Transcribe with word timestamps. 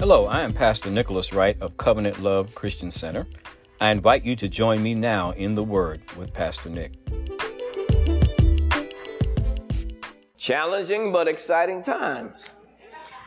Hello, 0.00 0.26
I 0.26 0.42
am 0.42 0.52
Pastor 0.52 0.90
Nicholas 0.90 1.32
Wright 1.32 1.56
of 1.62 1.76
Covenant 1.76 2.20
Love 2.20 2.52
Christian 2.52 2.90
Center. 2.90 3.28
I 3.80 3.92
invite 3.92 4.24
you 4.24 4.34
to 4.36 4.48
join 4.48 4.82
me 4.82 4.92
now 4.92 5.30
in 5.30 5.54
the 5.54 5.62
Word 5.62 6.02
with 6.16 6.32
Pastor 6.32 6.68
Nick. 6.68 6.94
Challenging 10.36 11.12
but 11.12 11.28
exciting 11.28 11.80
times. 11.80 12.50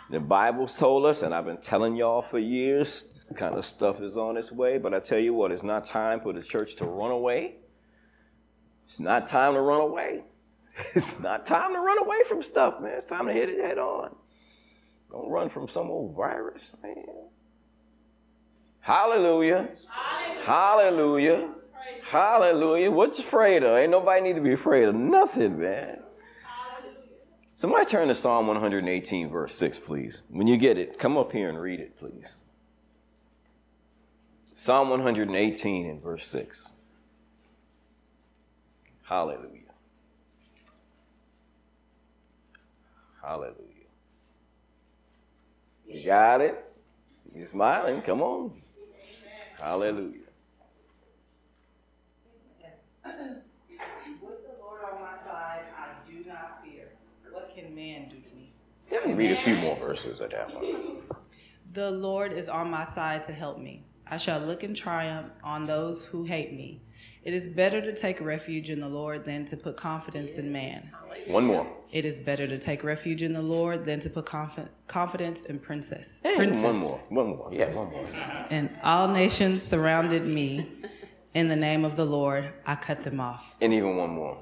The 0.09 0.19
Bible's 0.19 0.75
told 0.75 1.05
us, 1.05 1.23
and 1.23 1.33
I've 1.33 1.45
been 1.45 1.57
telling 1.57 1.95
y'all 1.95 2.21
for 2.21 2.37
years, 2.37 3.03
this 3.03 3.25
kind 3.33 3.55
of 3.55 3.63
stuff 3.63 4.01
is 4.01 4.17
on 4.17 4.35
its 4.35 4.51
way, 4.51 4.77
but 4.77 4.93
I 4.93 4.99
tell 4.99 5.19
you 5.19 5.33
what, 5.33 5.53
it's 5.53 5.63
not 5.63 5.85
time 5.85 6.19
for 6.19 6.33
the 6.33 6.43
church 6.43 6.75
to 6.75 6.85
run 6.85 7.11
away. 7.11 7.55
It's 8.83 8.99
not 8.99 9.27
time 9.27 9.53
to 9.53 9.61
run 9.61 9.81
away. 9.81 10.25
It's 10.95 11.19
not 11.21 11.45
time 11.45 11.73
to 11.73 11.79
run 11.79 11.97
away 11.97 12.17
from 12.27 12.43
stuff, 12.43 12.81
man. 12.81 12.91
It's 12.97 13.05
time 13.05 13.25
to 13.25 13.33
hit 13.33 13.49
it 13.49 13.63
head 13.63 13.79
on. 13.79 14.13
Don't 15.11 15.29
run 15.29 15.49
from 15.49 15.67
some 15.67 15.89
old 15.89 16.15
virus, 16.15 16.73
man. 16.83 17.05
Hallelujah. 18.79 19.69
Hallelujah. 19.89 20.43
Hallelujah. 20.45 21.53
Hallelujah. 22.03 22.91
What's 22.91 23.19
afraid 23.19 23.63
of? 23.63 23.77
Ain't 23.77 23.91
nobody 23.91 24.21
need 24.21 24.35
to 24.35 24.41
be 24.41 24.53
afraid 24.53 24.85
of 24.85 24.95
nothing, 24.95 25.59
man. 25.59 25.99
Somebody 27.55 27.85
turn 27.85 28.07
to 28.09 28.15
Psalm 28.15 28.45
118, 28.47 29.29
verse 29.29 29.55
6, 29.55 29.79
please. 29.79 30.21
When 30.29 30.45
you 30.45 30.57
get 30.57 30.77
it, 30.77 30.99
come 30.99 31.17
up 31.17 31.31
here 31.31 31.49
and 31.49 31.59
read 31.59 31.79
it, 31.79 31.97
please. 31.97 32.39
Psalm 34.53 34.89
118 34.89 35.89
and 35.89 36.01
verse 36.01 36.27
6. 36.27 36.71
Hallelujah. 39.03 39.61
Hallelujah. 43.23 43.86
You 45.97 46.05
got 46.05 46.41
it? 46.41 46.63
You're 47.35 47.47
smiling. 47.47 48.03
Come 48.03 48.21
on. 48.21 48.51
Hallelujah. 49.59 50.19
With 53.03 53.15
the 54.21 54.61
Lord 54.61 54.81
on 54.93 55.01
my 55.01 55.17
side, 55.25 55.63
I 55.75 55.87
do 56.07 56.23
not 56.29 56.63
fear. 56.63 56.89
What 57.31 57.51
can 57.55 57.73
man 57.73 58.09
do 58.09 58.17
to 58.17 58.35
me? 58.35 58.51
Let 58.91 59.07
me 59.07 59.13
read 59.13 59.31
a 59.31 59.37
few 59.37 59.55
more 59.55 59.75
verses 59.77 60.21
of 60.21 60.29
that 60.31 60.53
one. 60.53 60.97
The 61.73 61.91
Lord 61.91 62.31
is 62.31 62.47
on 62.47 62.71
my 62.71 62.85
side 62.85 63.25
to 63.25 63.33
help 63.33 63.59
me. 63.59 63.83
I 64.09 64.17
shall 64.17 64.39
look 64.39 64.63
in 64.63 64.73
triumph 64.73 65.31
on 65.43 65.65
those 65.65 66.05
who 66.05 66.23
hate 66.23 66.53
me. 66.53 66.81
It 67.23 67.33
is 67.33 67.47
better 67.47 67.81
to 67.81 67.93
take 67.93 68.21
refuge 68.21 68.69
in 68.69 68.79
the 68.79 68.87
Lord 68.87 69.25
than 69.25 69.45
to 69.45 69.57
put 69.57 69.75
confidence 69.75 70.37
in 70.37 70.51
man. 70.51 70.91
One 71.27 71.45
more. 71.45 71.67
It 71.91 72.05
is 72.05 72.19
better 72.19 72.47
to 72.47 72.57
take 72.57 72.83
refuge 72.83 73.21
in 73.21 73.33
the 73.33 73.41
Lord 73.41 73.83
than 73.83 73.99
to 74.01 74.09
put 74.09 74.25
confi- 74.25 74.69
confidence 74.87 75.41
in 75.43 75.59
princess. 75.59 76.19
Hey, 76.23 76.35
princess. 76.35 76.63
one 76.63 76.77
more. 76.77 77.01
One 77.09 77.27
more. 77.27 77.49
Yeah, 77.51 77.73
one 77.73 77.91
more. 77.91 78.05
And 78.49 78.69
all 78.83 79.09
nations 79.09 79.63
surrounded 79.63 80.25
me. 80.25 80.69
In 81.33 81.49
the 81.49 81.55
name 81.55 81.85
of 81.85 81.95
the 81.95 82.05
Lord, 82.05 82.51
I 82.65 82.75
cut 82.75 83.03
them 83.03 83.19
off. 83.19 83.55
And 83.61 83.73
even 83.73 83.97
one 83.97 84.09
more. 84.11 84.37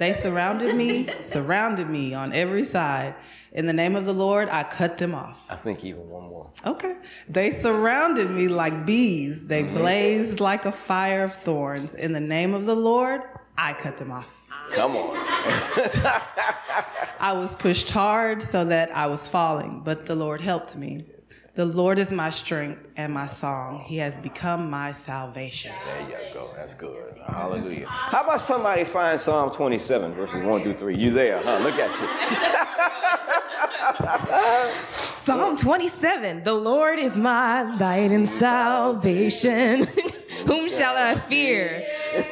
They 0.00 0.14
surrounded 0.14 0.74
me, 0.76 1.08
surrounded 1.24 1.90
me 1.90 2.14
on 2.14 2.32
every 2.32 2.64
side. 2.64 3.14
In 3.52 3.66
the 3.66 3.74
name 3.74 3.96
of 3.96 4.06
the 4.06 4.14
Lord, 4.14 4.48
I 4.48 4.62
cut 4.64 4.96
them 4.96 5.14
off. 5.14 5.44
I 5.50 5.56
think 5.56 5.84
even 5.84 6.08
one 6.08 6.26
more. 6.26 6.50
Okay. 6.64 6.96
They 7.28 7.50
surrounded 7.50 8.30
me 8.30 8.48
like 8.48 8.86
bees. 8.86 9.46
They 9.46 9.62
mm-hmm. 9.62 9.74
blazed 9.74 10.40
like 10.40 10.64
a 10.64 10.72
fire 10.72 11.24
of 11.24 11.34
thorns. 11.34 11.94
In 11.94 12.14
the 12.14 12.20
name 12.20 12.54
of 12.54 12.64
the 12.64 12.74
Lord, 12.74 13.24
I 13.58 13.74
cut 13.74 13.98
them 13.98 14.10
off. 14.10 14.26
Come 14.72 14.96
on. 14.96 15.16
I 17.20 17.34
was 17.34 17.54
pushed 17.56 17.90
hard 17.90 18.42
so 18.42 18.64
that 18.64 18.96
I 18.96 19.06
was 19.06 19.26
falling, 19.26 19.82
but 19.84 20.06
the 20.06 20.14
Lord 20.14 20.40
helped 20.40 20.78
me. 20.78 21.04
The 21.60 21.66
Lord 21.66 21.98
is 21.98 22.10
my 22.10 22.30
strength 22.30 22.88
and 22.96 23.12
my 23.12 23.26
song. 23.26 23.80
He 23.80 23.98
has 23.98 24.16
become 24.16 24.70
my 24.70 24.92
salvation. 24.92 25.74
There 25.84 26.00
you 26.08 26.32
go. 26.32 26.50
That's 26.56 26.72
good. 26.72 27.18
Hallelujah. 27.26 27.86
How 27.86 28.22
about 28.22 28.40
somebody 28.40 28.84
find 28.84 29.20
Psalm 29.20 29.50
27, 29.50 30.14
verses 30.14 30.42
1 30.42 30.62
through 30.62 30.72
3? 30.72 30.96
You 30.96 31.10
there, 31.10 31.42
huh? 31.42 31.58
Look 31.58 31.74
at 31.74 31.90
you. 32.00 32.08
Psalm 34.88 35.54
27 35.54 36.44
The 36.44 36.54
Lord 36.54 36.98
is 36.98 37.18
my 37.18 37.64
light 37.76 38.10
and 38.10 38.26
salvation. 38.26 39.86
whom 40.46 40.70
shall 40.70 40.96
I 40.96 41.16
fear? 41.16 41.86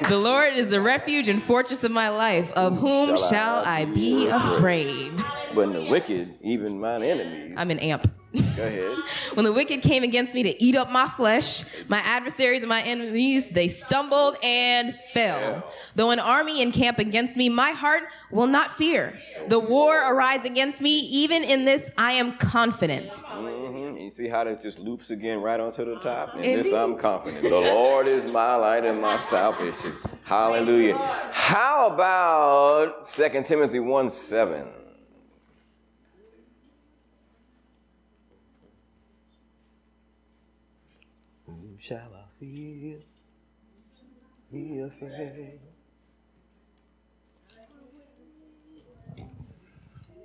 The 0.08 0.16
Lord 0.16 0.54
is 0.54 0.70
the 0.70 0.80
refuge 0.80 1.28
and 1.28 1.42
fortress 1.42 1.84
of 1.84 1.90
my 1.90 2.08
life. 2.08 2.50
Of 2.52 2.78
whom 2.78 3.18
shall 3.18 3.62
I 3.66 3.84
be 3.84 4.28
afraid? 4.28 5.12
When 5.52 5.74
the 5.74 5.82
wicked, 5.82 6.36
even 6.40 6.80
mine 6.80 7.02
enemies. 7.02 7.52
I'm 7.58 7.70
an 7.70 7.80
amp. 7.80 8.10
Go 8.34 8.40
ahead. 8.64 8.98
When 9.34 9.44
the 9.44 9.52
wicked 9.52 9.82
came 9.82 10.02
against 10.02 10.34
me 10.34 10.42
to 10.42 10.62
eat 10.62 10.74
up 10.74 10.90
my 10.90 11.08
flesh, 11.08 11.64
my 11.88 11.98
adversaries 11.98 12.62
and 12.62 12.68
my 12.68 12.82
enemies, 12.82 13.48
they 13.48 13.68
stumbled 13.68 14.36
and 14.42 14.98
fell. 15.14 15.62
Though 15.94 16.10
an 16.10 16.18
army 16.18 16.60
encamp 16.60 16.98
against 16.98 17.36
me, 17.36 17.48
my 17.48 17.70
heart 17.70 18.02
will 18.30 18.46
not 18.46 18.70
fear. 18.70 19.18
The 19.48 19.58
war 19.58 20.12
arise 20.12 20.44
against 20.44 20.80
me, 20.80 20.98
even 20.98 21.42
in 21.44 21.64
this 21.64 21.90
I 21.96 22.12
am 22.12 22.36
confident. 22.36 23.12
hmm 23.14 23.96
You 23.96 24.10
see 24.10 24.28
how 24.28 24.44
that 24.44 24.62
just 24.62 24.78
loops 24.78 25.10
again 25.10 25.40
right 25.40 25.60
onto 25.60 25.84
the 25.84 26.00
top? 26.00 26.34
And 26.34 26.44
Indeed. 26.44 26.66
this 26.66 26.72
I'm 26.72 26.98
confident. 26.98 27.42
The 27.44 27.60
Lord 27.60 28.08
is 28.08 28.24
my 28.26 28.56
light 28.56 28.84
and 28.84 29.00
my 29.00 29.18
salvation. 29.18 29.92
Hallelujah. 30.24 30.98
How 31.32 31.88
about 31.88 33.06
2 33.08 33.42
Timothy 33.44 33.80
1 33.80 34.10
7? 34.10 34.66
Who 41.78 41.82
shall 41.84 42.10
I 42.12 42.24
fear? 42.40 42.96
Be 44.52 44.80
afraid. 44.80 45.60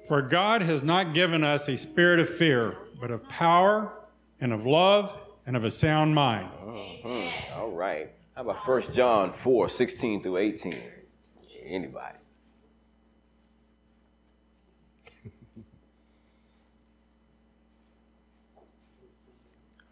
For 0.08 0.22
God 0.24 0.63
has 0.63 0.81
not 0.81 1.13
given 1.13 1.44
us 1.44 1.69
a 1.69 1.78
spirit 1.78 2.19
of 2.19 2.28
fear, 2.28 2.75
but 3.00 3.12
of 3.12 3.28
power 3.30 3.94
and 4.42 4.52
of 4.52 4.66
love 4.66 5.16
and 5.46 5.56
of 5.56 5.63
a 5.63 5.69
sound 5.69 6.16
mind. 6.16 6.50
Mhm. 6.59 7.56
All 7.56 7.72
right. 7.72 8.09
How 8.36 8.42
about 8.42 8.58
1 8.66 8.92
John 8.92 9.31
4 9.31 9.69
16 9.69 10.24
through 10.24 10.38
18? 10.38 10.81
Anybody? 11.63 12.18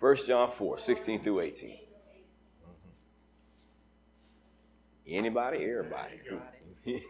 First 0.01 0.28
John 0.28 0.51
4, 0.51 0.79
16 0.79 1.22
through 1.22 1.41
18. 1.41 1.69
Mhm. 1.69 1.78
Anybody? 5.07 5.59
Everybody. 5.63 6.22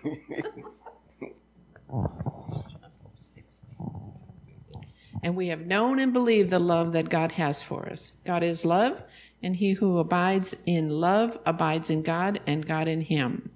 And 5.24 5.36
we 5.36 5.50
have 5.50 5.68
known 5.68 6.00
and 6.00 6.14
believed 6.14 6.50
the 6.50 6.60
love 6.60 6.94
that 6.94 7.10
God 7.10 7.34
has 7.34 7.62
for 7.62 7.88
us. 7.88 8.14
God 8.26 8.44
is 8.44 8.66
love, 8.66 9.04
and 9.44 9.56
he 9.56 9.74
who 9.74 10.00
abides 10.00 10.56
in 10.66 10.90
love 10.90 11.38
abides 11.46 11.92
in 11.92 12.02
God, 12.02 12.42
and 12.48 12.66
God 12.66 12.88
in 12.88 13.02
him. 13.02 13.52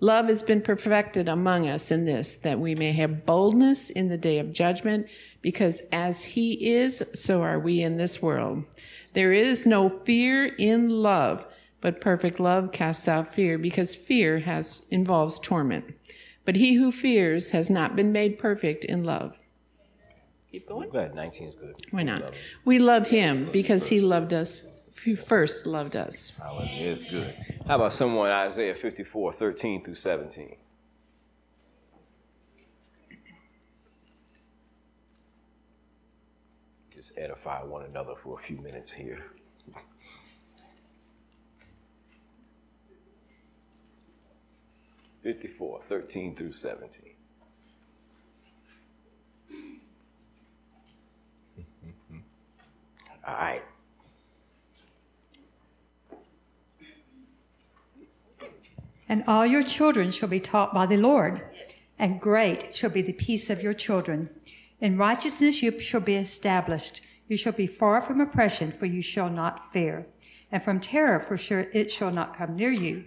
Love 0.00 0.26
has 0.26 0.44
been 0.44 0.62
perfected 0.62 1.28
among 1.28 1.68
us 1.68 1.90
in 1.90 2.04
this, 2.04 2.36
that 2.36 2.60
we 2.60 2.74
may 2.74 2.92
have 2.92 3.26
boldness 3.26 3.90
in 3.90 4.08
the 4.08 4.16
day 4.16 4.38
of 4.38 4.52
judgment, 4.52 5.08
because 5.42 5.82
as 5.90 6.22
he 6.22 6.52
is, 6.72 7.02
so 7.14 7.42
are 7.42 7.58
we 7.58 7.82
in 7.82 7.96
this 7.96 8.22
world. 8.22 8.62
There 9.14 9.32
is 9.32 9.66
no 9.66 9.88
fear 9.88 10.46
in 10.46 10.88
love, 10.88 11.46
but 11.80 12.00
perfect 12.00 12.38
love 12.38 12.70
casts 12.70 13.08
out 13.08 13.34
fear, 13.34 13.58
because 13.58 13.94
fear 13.94 14.38
has 14.38 14.86
involves 14.92 15.40
torment. 15.40 15.84
But 16.44 16.54
he 16.54 16.74
who 16.74 16.92
fears 16.92 17.50
has 17.50 17.68
not 17.68 17.96
been 17.96 18.12
made 18.12 18.38
perfect 18.38 18.84
in 18.84 19.02
love. 19.02 19.36
Keep 20.52 20.68
going. 20.68 20.90
Go 20.90 20.98
ahead, 20.98 21.14
19 21.14 21.48
is 21.48 21.54
good. 21.56 21.74
Why 21.90 22.04
not? 22.04 22.34
We 22.64 22.78
love 22.78 23.08
him 23.08 23.50
because 23.52 23.88
he 23.88 24.00
loved 24.00 24.32
us. 24.32 24.66
He 25.04 25.14
first 25.14 25.66
loved 25.66 25.96
us. 25.96 26.32
Hallelujah. 26.40 26.92
It's 26.92 27.04
good. 27.04 27.34
How 27.66 27.76
about 27.76 27.92
someone, 27.92 28.30
Isaiah 28.30 28.74
54, 28.74 29.32
13 29.32 29.84
through 29.84 29.94
17? 29.94 30.56
Just 36.94 37.12
edify 37.16 37.62
one 37.62 37.84
another 37.84 38.14
for 38.16 38.38
a 38.38 38.42
few 38.42 38.56
minutes 38.58 38.90
here. 38.90 39.24
Fifty-four, 45.22 45.82
thirteen 45.82 46.34
through 46.34 46.52
seventeen. 46.52 47.14
All 53.26 53.34
right. 53.34 53.62
And 59.08 59.24
all 59.26 59.46
your 59.46 59.62
children 59.62 60.10
shall 60.10 60.28
be 60.28 60.40
taught 60.40 60.74
by 60.74 60.86
the 60.86 60.96
Lord, 60.98 61.40
and 61.98 62.20
great 62.20 62.76
shall 62.76 62.90
be 62.90 63.02
the 63.02 63.12
peace 63.12 63.48
of 63.48 63.62
your 63.62 63.74
children. 63.74 64.30
In 64.80 64.98
righteousness 64.98 65.62
you 65.62 65.80
shall 65.80 66.00
be 66.00 66.14
established. 66.14 67.00
You 67.26 67.36
shall 67.36 67.52
be 67.52 67.66
far 67.66 68.00
from 68.00 68.20
oppression, 68.20 68.70
for 68.70 68.86
you 68.86 69.02
shall 69.02 69.30
not 69.30 69.72
fear, 69.72 70.06
and 70.52 70.62
from 70.62 70.80
terror, 70.80 71.20
for 71.20 71.36
sure 71.36 71.66
it 71.72 71.90
shall 71.90 72.10
not 72.10 72.36
come 72.36 72.56
near 72.56 72.70
you. 72.70 73.04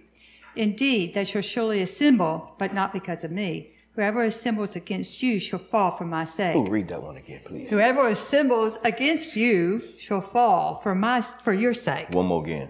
Indeed, 0.56 1.14
they 1.14 1.24
shall 1.24 1.42
surely 1.42 1.82
assemble, 1.82 2.56
but 2.58 2.74
not 2.74 2.94
because 2.94 3.24
of 3.24 3.32
me. 3.32 3.72
Whoever 3.96 4.24
assembles 4.24 4.76
against 4.76 5.22
you 5.22 5.40
shall 5.40 5.60
fall 5.60 5.92
for 5.92 6.06
my 6.06 6.24
sake. 6.24 6.56
Oh, 6.56 6.66
read 6.66 6.88
that 6.90 7.02
one 7.02 7.18
again, 7.18 7.42
please. 7.44 7.70
Whoever 7.70 8.08
assembles 8.08 8.80
against 8.84 9.36
you 9.36 9.84
shall 9.98 10.22
fall 10.22 10.80
for 10.80 10.96
my 10.96 11.22
for 11.22 11.54
your 11.54 11.74
sake. 11.74 12.10
One 12.10 12.28
more 12.28 12.42
again. 12.42 12.70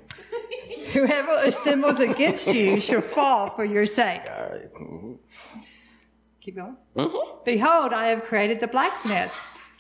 Whoever 0.94 1.32
assembles 1.44 2.00
against 2.00 2.48
you 2.54 2.80
shall 2.80 3.02
fall 3.02 3.50
for 3.52 3.64
your 3.66 3.86
sake. 3.86 4.22
Right. 4.28 4.74
Mhm. 4.74 5.18
Keep 6.42 6.56
going. 6.56 6.78
Behold, 7.46 7.94
I 7.94 8.08
have 8.08 8.24
created 8.24 8.60
the 8.60 8.68
blacksmith, 8.68 9.32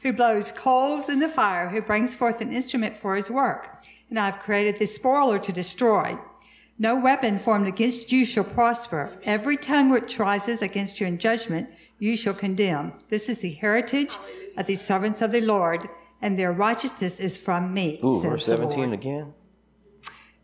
who 0.03 0.13
blows 0.13 0.51
coals 0.51 1.09
in 1.09 1.19
the 1.19 1.29
fire, 1.29 1.69
who 1.69 1.81
brings 1.81 2.13
forth 2.15 2.39
an 2.41 2.53
instrument 2.53 2.97
for 2.97 3.15
his 3.15 3.29
work. 3.31 3.83
And 4.09 4.19
I 4.19 4.25
have 4.25 4.39
created 4.39 4.77
the 4.77 4.85
spoiler 4.85 5.39
to 5.39 5.51
destroy. 5.51 6.17
No 6.77 6.99
weapon 6.99 7.39
formed 7.39 7.67
against 7.67 8.11
you 8.11 8.25
shall 8.25 8.43
prosper. 8.43 9.11
Every 9.23 9.57
tongue 9.57 9.89
which 9.89 10.19
rises 10.19 10.61
against 10.61 10.99
you 10.99 11.07
in 11.07 11.17
judgment, 11.17 11.69
you 11.99 12.17
shall 12.17 12.33
condemn. 12.33 12.93
This 13.09 13.29
is 13.29 13.39
the 13.39 13.51
heritage 13.51 14.17
of 14.57 14.65
the 14.65 14.75
servants 14.75 15.21
of 15.21 15.31
the 15.31 15.41
Lord, 15.41 15.87
and 16.21 16.37
their 16.37 16.51
righteousness 16.51 17.19
is 17.19 17.37
from 17.37 17.73
me. 17.73 17.99
Ooh, 18.03 18.21
verse 18.21 18.45
17 18.45 18.93
again. 18.93 19.33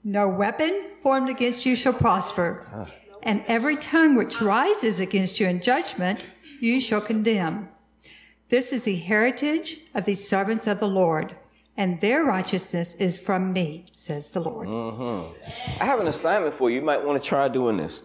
No 0.03 0.27
weapon 0.27 0.91
formed 1.01 1.29
against 1.29 1.65
you 1.65 1.75
shall 1.75 1.93
prosper, 1.93 2.67
ah. 2.73 2.85
and 3.23 3.43
every 3.47 3.75
tongue 3.75 4.15
which 4.15 4.41
rises 4.41 4.99
against 4.99 5.39
you 5.39 5.47
in 5.47 5.61
judgment, 5.61 6.25
you 6.61 6.79
shall 6.79 7.01
condemn. 7.01 7.69
This 8.49 8.71
is 8.71 8.83
the 8.83 8.95
heritage 8.95 9.79
of 9.93 10.05
the 10.05 10.15
servants 10.15 10.67
of 10.67 10.79
the 10.79 10.87
Lord, 10.87 11.35
and 11.75 11.99
their 11.99 12.23
righteousness 12.23 12.93
is 12.95 13.17
from 13.17 13.51
me, 13.51 13.85
says 13.91 14.31
the 14.31 14.39
Lord. 14.39 14.67
Mm-hmm. 14.67 15.81
I 15.81 15.85
have 15.85 15.99
an 15.99 16.07
assignment 16.07 16.55
for 16.55 16.69
you. 16.69 16.77
You 16.77 16.81
might 16.81 17.03
want 17.03 17.21
to 17.21 17.27
try 17.27 17.47
doing 17.49 17.77
this. 17.77 18.03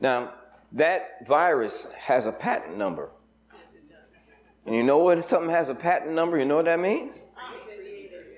Now, 0.00 0.32
that 0.72 1.26
virus 1.26 1.88
has 1.98 2.26
a 2.26 2.32
patent 2.32 2.76
number. 2.76 3.10
And 4.64 4.74
you 4.74 4.82
know 4.82 4.98
what? 4.98 5.18
If 5.18 5.26
something 5.26 5.50
has 5.50 5.68
a 5.68 5.74
patent 5.74 6.12
number, 6.12 6.38
you 6.38 6.44
know 6.44 6.56
what 6.56 6.64
that 6.64 6.80
means? 6.80 7.16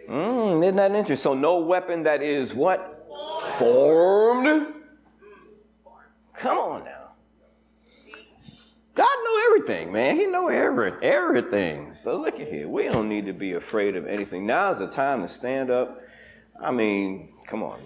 Mm, 0.08 0.62
isn't 0.62 0.76
that 0.76 0.93
interesting? 0.93 1.16
So, 1.16 1.34
no 1.34 1.58
weapon 1.58 2.05
that 2.05 2.22
is 2.22 2.55
what? 2.55 2.94
Formed. 3.58 4.75
Come 6.34 6.58
on 6.58 6.84
now. 6.84 6.99
God 8.94 9.16
know 9.25 9.43
everything, 9.46 9.93
man. 9.93 10.16
He 10.16 10.26
know 10.26 10.49
every, 10.49 10.93
everything. 11.02 11.94
So 11.94 12.16
look 12.19 12.40
at 12.40 12.49
here. 12.49 12.69
We 12.69 12.84
don't 12.88 13.08
need 13.08 13.26
to 13.26 13.32
be 13.32 13.52
afraid 13.52 13.94
of 13.94 14.06
anything. 14.06 14.44
Now 14.44 14.70
is 14.72 14.78
the 14.81 14.88
time 14.88 15.22
to 15.22 15.28
stand 15.28 15.70
up. 15.70 16.00
I 16.61 16.72
mean, 16.72 17.32
come 17.46 17.62
on. 17.62 17.81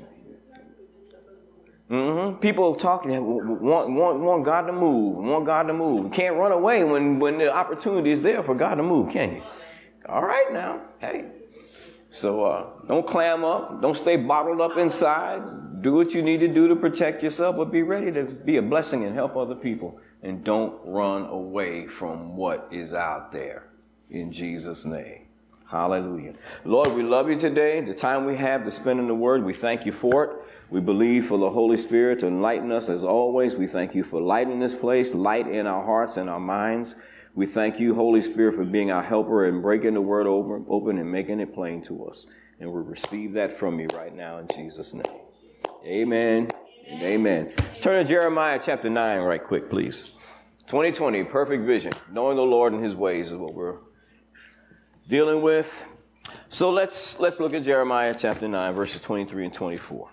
hmm 1.89 2.37
People 2.37 2.75
talking 2.75 3.11
want, 3.23 3.91
want, 3.91 4.21
want 4.21 4.45
God 4.45 4.63
to 4.63 4.73
move, 4.73 5.17
want 5.17 5.45
God 5.45 5.65
to 5.65 5.75
move. 5.75 6.13
Can't 6.13 6.37
run 6.37 6.53
away 6.53 6.83
when, 6.85 7.19
when 7.19 7.37
the 7.37 7.53
opportunity 7.53 8.11
is 8.11 8.23
there 8.23 8.43
for 8.43 8.55
God 8.55 8.77
to 8.77 8.83
move, 8.83 9.13
can 9.13 9.35
you? 9.37 9.43
All 10.09 10.23
right 10.25 10.51
now. 10.51 10.81
Hey. 10.99 11.27
So 12.13 12.45
uh, 12.45 12.67
don't 12.87 13.07
clam 13.07 13.43
up. 13.43 13.81
Don't 13.81 13.97
stay 13.97 14.17
bottled 14.17 14.61
up 14.61 14.77
inside. 14.77 15.83
Do 15.83 15.95
what 15.95 16.13
you 16.13 16.21
need 16.21 16.41
to 16.41 16.49
do 16.49 16.69
to 16.69 16.77
protect 16.77 17.23
yourself, 17.23 17.57
but 17.57 17.73
be 17.73 17.83
ready 17.83 18.13
to 18.13 18.25
be 18.25 18.59
a 18.59 18.63
blessing 18.63 19.05
and 19.05 19.15
help 19.15 19.35
other 19.35 19.55
people. 19.55 19.99
And 20.23 20.45
don't 20.45 20.79
run 20.85 21.25
away 21.25 21.87
from 21.87 22.37
what 22.37 22.69
is 22.71 22.93
out 22.93 23.33
there. 23.33 23.71
In 24.11 24.31
Jesus' 24.31 24.85
name. 24.85 25.27
Hallelujah. 25.67 26.35
Lord, 26.67 26.93
we 26.93 27.03
love 27.03 27.31
you 27.31 27.39
today. 27.39 27.81
The 27.81 27.95
time 27.95 28.27
we 28.27 28.37
have 28.37 28.63
to 28.65 28.71
spend 28.71 29.01
in 29.01 29.09
the 29.09 29.15
Word, 29.15 29.43
we 29.43 29.55
thank 29.55 29.87
you 29.87 29.93
for 29.93 30.25
it. 30.25 30.31
We 30.69 30.83
believe 30.83 31.25
for 31.25 31.39
the 31.39 31.49
Holy 31.49 31.79
Spirit 31.79 32.19
to 32.21 32.27
enlighten 32.27 32.71
us 32.71 32.91
as 32.91 33.05
always. 33.05 33.57
We 33.57 33.67
thank 33.67 33.95
you 33.95 34.05
for 34.05 34.21
light 34.21 34.51
in 34.51 34.61
this 34.61 34.75
place, 34.75 35.15
light 35.15 35.49
in 35.49 35.67
our 35.67 35.83
hearts 35.83 36.19
and 36.19 36.29
our 36.29 36.39
minds. 36.39 36.97
We 37.35 37.47
thank 37.47 37.81
you, 37.81 37.95
Holy 37.95 38.21
Spirit, 38.21 38.57
for 38.57 38.65
being 38.65 38.93
our 38.93 39.03
helper 39.03 39.47
and 39.47 39.63
breaking 39.63 39.95
the 39.95 40.03
Word 40.03 40.27
open 40.27 40.99
and 40.99 41.11
making 41.11 41.41
it 41.41 41.55
plain 41.55 41.83
to 41.83 42.07
us. 42.07 42.27
And 42.61 42.71
we 42.71 42.81
receive 42.81 43.33
that 43.35 43.53
from 43.53 43.81
you 43.81 43.89
right 43.95 44.15
now 44.15 44.39
in 44.39 44.49
Jesus' 44.55 44.93
name. 44.93 45.07
Amen 45.87 46.49
and 46.89 47.03
amen. 47.03 47.53
Let's 47.57 47.81
turn 47.81 48.05
to 48.05 48.09
Jeremiah 48.09 48.61
chapter 48.63 48.91
9 48.91 49.21
right 49.21 49.43
quick, 49.43 49.71
please. 49.71 50.11
2020, 50.67 51.25
perfect 51.25 51.65
vision. 51.65 51.93
Knowing 52.11 52.37
the 52.37 52.43
Lord 52.43 52.75
and 52.75 52.83
his 52.83 52.95
ways 52.95 53.29
is 53.29 53.35
what 53.35 53.55
we're 53.55 53.79
dealing 55.09 55.43
with. 55.43 55.87
So 56.51 56.71
let's 56.71 57.19
let's 57.19 57.41
look 57.41 57.55
at 57.55 57.63
Jeremiah 57.63 58.15
chapter 58.17 58.47
9, 58.47 58.75
verses 58.75 59.01
23 59.03 59.47
and 59.47 59.55
24. 59.55 60.11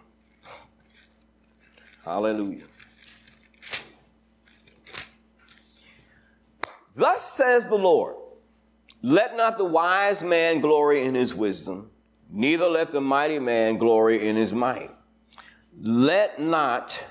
Hallelujah. 2.05 2.63
Thus 6.95 7.23
says 7.33 7.67
the 7.67 7.75
Lord, 7.75 8.15
let 9.01 9.37
not 9.37 9.57
the 9.57 9.65
wise 9.65 10.21
man 10.21 10.59
glory 10.59 11.05
in 11.05 11.15
his 11.15 11.33
wisdom, 11.33 11.91
neither 12.29 12.67
let 12.67 12.91
the 12.91 13.01
mighty 13.01 13.39
man 13.39 13.77
glory 13.77 14.27
in 14.27 14.35
his 14.35 14.51
might. 14.53 14.91
Let 15.81 16.41
not 16.41 17.05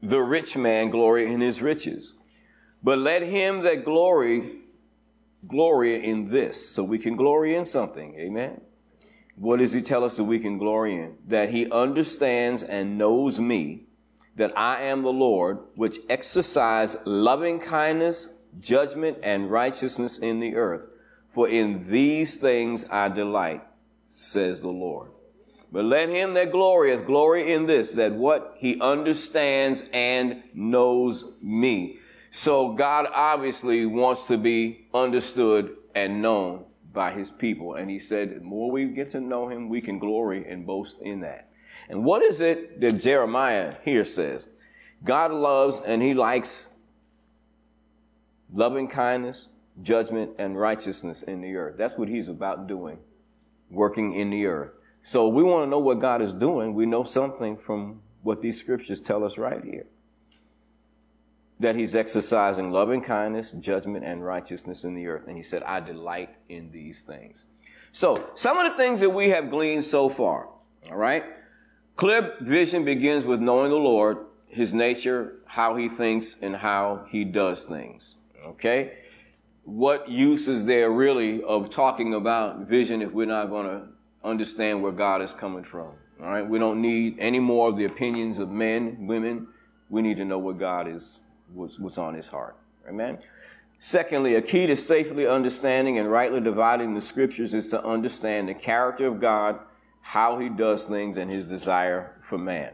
the 0.00 0.20
rich 0.20 0.56
man 0.56 0.90
glory 0.90 1.32
in 1.32 1.40
his 1.40 1.60
riches, 1.60 2.14
but 2.82 2.98
let 2.98 3.22
him 3.22 3.60
that 3.62 3.84
glory 3.84 4.60
glory 5.46 6.04
in 6.04 6.30
this. 6.30 6.70
So 6.70 6.82
we 6.84 6.98
can 6.98 7.16
glory 7.16 7.54
in 7.54 7.64
something. 7.64 8.14
Amen. 8.14 8.60
What 9.36 9.58
does 9.58 9.72
he 9.72 9.82
tell 9.82 10.04
us 10.04 10.16
that 10.16 10.24
we 10.24 10.38
can 10.38 10.58
glory 10.58 10.96
in? 10.96 11.18
That 11.26 11.50
he 11.50 11.70
understands 11.70 12.62
and 12.62 12.98
knows 12.98 13.38
me, 13.38 13.84
that 14.38 14.56
I 14.56 14.82
am 14.82 15.02
the 15.02 15.12
Lord, 15.12 15.58
which 15.74 15.98
exercise 16.08 16.96
loving 17.04 17.60
kindness, 17.60 18.38
judgment, 18.58 19.18
and 19.22 19.50
righteousness 19.50 20.18
in 20.18 20.38
the 20.38 20.56
earth. 20.56 20.86
For 21.34 21.48
in 21.48 21.90
these 21.90 22.36
things 22.36 22.88
I 22.90 23.08
delight, 23.08 23.62
says 24.08 24.62
the 24.62 24.70
Lord. 24.70 25.10
But 25.70 25.84
let 25.84 26.08
him 26.08 26.32
that 26.34 26.50
glorieth 26.50 27.04
glory 27.04 27.52
in 27.52 27.66
this, 27.66 27.92
that 27.92 28.12
what 28.12 28.54
he 28.56 28.80
understands 28.80 29.84
and 29.92 30.42
knows 30.54 31.36
me. 31.42 31.98
So 32.30 32.72
God 32.72 33.06
obviously 33.12 33.84
wants 33.86 34.26
to 34.28 34.38
be 34.38 34.86
understood 34.94 35.76
and 35.94 36.22
known 36.22 36.64
by 36.92 37.12
his 37.12 37.30
people. 37.30 37.74
And 37.74 37.90
he 37.90 37.98
said, 37.98 38.36
the 38.36 38.40
more 38.40 38.70
we 38.70 38.88
get 38.88 39.10
to 39.10 39.20
know 39.20 39.48
him, 39.48 39.68
we 39.68 39.80
can 39.80 39.98
glory 39.98 40.48
and 40.48 40.66
boast 40.66 41.02
in 41.02 41.20
that. 41.20 41.47
And 41.88 42.04
what 42.04 42.22
is 42.22 42.40
it 42.40 42.80
that 42.80 43.00
Jeremiah 43.00 43.76
here 43.82 44.04
says? 44.04 44.48
God 45.04 45.32
loves 45.32 45.80
and 45.80 46.02
he 46.02 46.14
likes 46.14 46.70
loving 48.52 48.88
kindness, 48.88 49.48
judgment, 49.82 50.32
and 50.38 50.58
righteousness 50.58 51.22
in 51.22 51.40
the 51.40 51.56
earth. 51.56 51.76
That's 51.76 51.96
what 51.96 52.08
he's 52.08 52.28
about 52.28 52.66
doing, 52.66 52.98
working 53.70 54.12
in 54.12 54.30
the 54.30 54.46
earth. 54.46 54.72
So 55.02 55.28
we 55.28 55.42
want 55.42 55.66
to 55.66 55.70
know 55.70 55.78
what 55.78 56.00
God 56.00 56.20
is 56.20 56.34
doing. 56.34 56.74
We 56.74 56.86
know 56.86 57.04
something 57.04 57.56
from 57.56 58.02
what 58.22 58.42
these 58.42 58.58
scriptures 58.58 59.00
tell 59.00 59.24
us 59.24 59.38
right 59.38 59.62
here. 59.64 59.86
That 61.60 61.76
he's 61.76 61.96
exercising 61.96 62.70
loving 62.70 63.00
kindness, 63.00 63.52
judgment, 63.52 64.04
and 64.04 64.24
righteousness 64.24 64.84
in 64.84 64.94
the 64.94 65.06
earth. 65.06 65.26
And 65.26 65.36
he 65.36 65.42
said, 65.42 65.62
I 65.62 65.80
delight 65.80 66.36
in 66.48 66.70
these 66.70 67.02
things. 67.02 67.46
So, 67.90 68.30
some 68.34 68.58
of 68.58 68.70
the 68.70 68.76
things 68.76 69.00
that 69.00 69.10
we 69.10 69.30
have 69.30 69.50
gleaned 69.50 69.84
so 69.84 70.08
far, 70.08 70.48
all 70.90 70.96
right? 70.96 71.24
Clear 71.98 72.36
vision 72.40 72.84
begins 72.84 73.24
with 73.24 73.40
knowing 73.40 73.70
the 73.70 73.76
Lord, 73.76 74.18
his 74.46 74.72
nature, 74.72 75.34
how 75.46 75.74
he 75.74 75.88
thinks, 75.88 76.36
and 76.40 76.54
how 76.54 77.04
he 77.10 77.24
does 77.24 77.64
things, 77.64 78.14
okay? 78.46 78.98
What 79.64 80.08
use 80.08 80.46
is 80.46 80.64
there 80.64 80.92
really 80.92 81.42
of 81.42 81.70
talking 81.70 82.14
about 82.14 82.60
vision 82.68 83.02
if 83.02 83.10
we're 83.10 83.26
not 83.26 83.50
going 83.50 83.66
to 83.66 83.88
understand 84.22 84.80
where 84.80 84.92
God 84.92 85.22
is 85.22 85.34
coming 85.34 85.64
from? 85.64 85.90
All 86.20 86.28
right, 86.28 86.48
we 86.48 86.60
don't 86.60 86.80
need 86.80 87.16
any 87.18 87.40
more 87.40 87.68
of 87.68 87.76
the 87.76 87.86
opinions 87.86 88.38
of 88.38 88.48
men, 88.48 89.08
women. 89.08 89.48
We 89.90 90.00
need 90.00 90.18
to 90.18 90.24
know 90.24 90.38
what 90.38 90.56
God 90.56 90.86
is, 90.86 91.22
what's, 91.52 91.80
what's 91.80 91.98
on 91.98 92.14
His 92.14 92.28
heart. 92.28 92.54
Amen. 92.88 93.18
Secondly, 93.80 94.36
a 94.36 94.42
key 94.42 94.68
to 94.68 94.76
safely 94.76 95.26
understanding 95.26 95.98
and 95.98 96.08
rightly 96.08 96.38
dividing 96.38 96.94
the 96.94 97.00
Scriptures 97.00 97.54
is 97.54 97.66
to 97.70 97.84
understand 97.84 98.48
the 98.48 98.54
character 98.54 99.08
of 99.08 99.18
God, 99.18 99.58
how 100.08 100.38
He 100.38 100.48
does 100.48 100.86
things, 100.86 101.16
and 101.16 101.30
His 101.30 101.46
desire 101.46 102.18
for 102.22 102.38
man. 102.38 102.72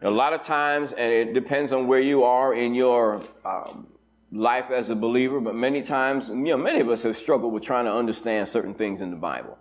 And 0.00 0.08
a 0.08 0.10
lot 0.12 0.32
of 0.32 0.42
times, 0.42 0.92
and 0.92 1.12
it 1.12 1.34
depends 1.34 1.72
on 1.72 1.86
where 1.86 2.00
you 2.00 2.22
are 2.24 2.54
in 2.54 2.74
your 2.74 3.22
um, 3.44 3.88
life 4.32 4.70
as 4.70 4.90
a 4.90 4.94
believer, 4.96 5.40
but 5.40 5.54
many 5.54 5.82
times, 5.82 6.28
you 6.28 6.36
know, 6.36 6.56
many 6.56 6.80
of 6.80 6.88
us 6.88 7.02
have 7.02 7.16
struggled 7.16 7.52
with 7.52 7.62
trying 7.62 7.86
to 7.86 7.92
understand 7.92 8.48
certain 8.48 8.74
things 8.74 9.00
in 9.00 9.10
the 9.10 9.16
Bible 9.16 9.58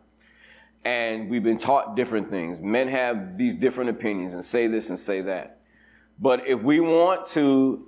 and 0.86 1.30
we've 1.30 1.44
been 1.44 1.58
taught 1.58 1.96
different 1.96 2.30
things. 2.30 2.62
Men 2.62 2.88
have 2.88 3.38
these 3.38 3.56
different 3.56 3.90
opinions 3.90 4.34
and 4.34 4.44
say 4.44 4.68
this 4.68 4.90
and 4.90 4.98
say 4.98 5.22
that. 5.22 5.60
But 6.20 6.48
if 6.48 6.62
we 6.62 6.80
want 6.80 7.26
to 7.28 7.88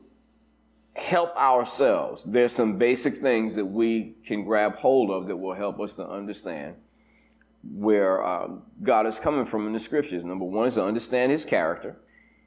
help 0.96 1.36
ourselves, 1.38 2.24
there's 2.26 2.52
some 2.52 2.78
basic 2.78 3.18
things 3.18 3.56
that 3.56 3.66
we 3.66 4.16
can 4.26 4.44
grab 4.44 4.76
hold 4.76 5.10
of 5.10 5.28
that 5.28 5.38
will 5.38 5.54
help 5.54 5.80
us 5.80 5.96
to 5.96 6.08
understand 6.08 6.76
where 7.64 8.26
um, 8.26 8.64
God 8.82 9.06
is 9.06 9.20
coming 9.20 9.46
from 9.46 9.68
in 9.68 9.74
the 9.74 9.80
scriptures. 9.80 10.26
Number 10.26 10.46
one 10.46 10.68
is 10.68 10.76
to 10.76 10.84
understand 10.84 11.32
his 11.32 11.46
character. 11.46 11.98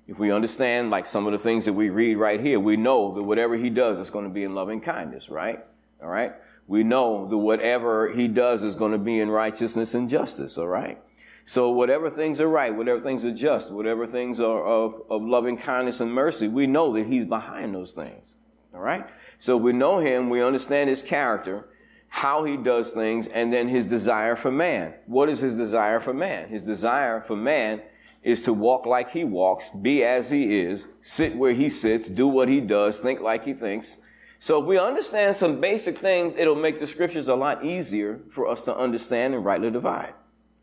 If 0.06 0.18
we 0.18 0.30
understand, 0.30 0.90
like 0.90 1.06
some 1.06 1.26
of 1.26 1.32
the 1.32 1.38
things 1.38 1.64
that 1.64 1.72
we 1.72 1.88
read 1.88 2.16
right 2.16 2.40
here, 2.40 2.60
we 2.60 2.76
know 2.76 3.14
that 3.14 3.22
whatever 3.22 3.56
he 3.56 3.70
does 3.70 3.98
is 3.98 4.10
going 4.10 4.24
to 4.24 4.30
be 4.30 4.44
in 4.44 4.54
loving 4.54 4.80
kindness, 4.80 5.30
right? 5.30 5.64
All 6.02 6.08
right? 6.08 6.34
We 6.66 6.82
know 6.82 7.26
that 7.26 7.36
whatever 7.36 8.12
he 8.12 8.28
does 8.28 8.64
is 8.64 8.74
going 8.74 8.92
to 8.92 8.98
be 8.98 9.20
in 9.20 9.30
righteousness 9.30 9.94
and 9.94 10.08
justice, 10.08 10.58
all 10.58 10.68
right? 10.68 11.00
So 11.46 11.70
whatever 11.70 12.08
things 12.08 12.40
are 12.40 12.48
right, 12.48 12.74
whatever 12.74 13.00
things 13.00 13.24
are 13.24 13.34
just, 13.34 13.70
whatever 13.70 14.06
things 14.06 14.40
are 14.40 14.64
of, 14.64 15.02
of 15.10 15.22
loving 15.22 15.58
kindness 15.58 16.00
and 16.00 16.12
mercy, 16.12 16.48
we 16.48 16.66
know 16.66 16.92
that 16.94 17.06
he's 17.06 17.26
behind 17.26 17.74
those 17.74 17.92
things, 17.92 18.38
all 18.74 18.80
right? 18.80 19.06
So 19.38 19.56
we 19.56 19.72
know 19.72 19.98
him, 19.98 20.30
we 20.30 20.42
understand 20.42 20.88
his 20.88 21.02
character, 21.02 21.68
how 22.14 22.44
he 22.44 22.56
does 22.56 22.92
things, 22.92 23.26
and 23.26 23.52
then 23.52 23.66
his 23.66 23.88
desire 23.88 24.36
for 24.36 24.52
man. 24.52 24.94
What 25.06 25.28
is 25.28 25.40
his 25.40 25.56
desire 25.56 25.98
for 25.98 26.14
man? 26.14 26.48
His 26.48 26.62
desire 26.62 27.20
for 27.20 27.34
man 27.34 27.82
is 28.22 28.42
to 28.42 28.52
walk 28.52 28.86
like 28.86 29.10
he 29.10 29.24
walks, 29.24 29.70
be 29.70 30.04
as 30.04 30.30
he 30.30 30.60
is, 30.60 30.86
sit 31.02 31.34
where 31.34 31.52
he 31.52 31.68
sits, 31.68 32.08
do 32.08 32.28
what 32.28 32.48
he 32.48 32.60
does, 32.60 33.00
think 33.00 33.20
like 33.20 33.44
he 33.44 33.52
thinks. 33.52 33.98
So 34.38 34.60
if 34.60 34.64
we 34.64 34.78
understand 34.78 35.34
some 35.34 35.60
basic 35.60 35.98
things, 35.98 36.36
it'll 36.36 36.54
make 36.54 36.78
the 36.78 36.86
scriptures 36.86 37.26
a 37.26 37.34
lot 37.34 37.64
easier 37.64 38.20
for 38.30 38.46
us 38.46 38.60
to 38.62 38.76
understand 38.76 39.34
and 39.34 39.44
rightly 39.44 39.72
divide. 39.72 40.14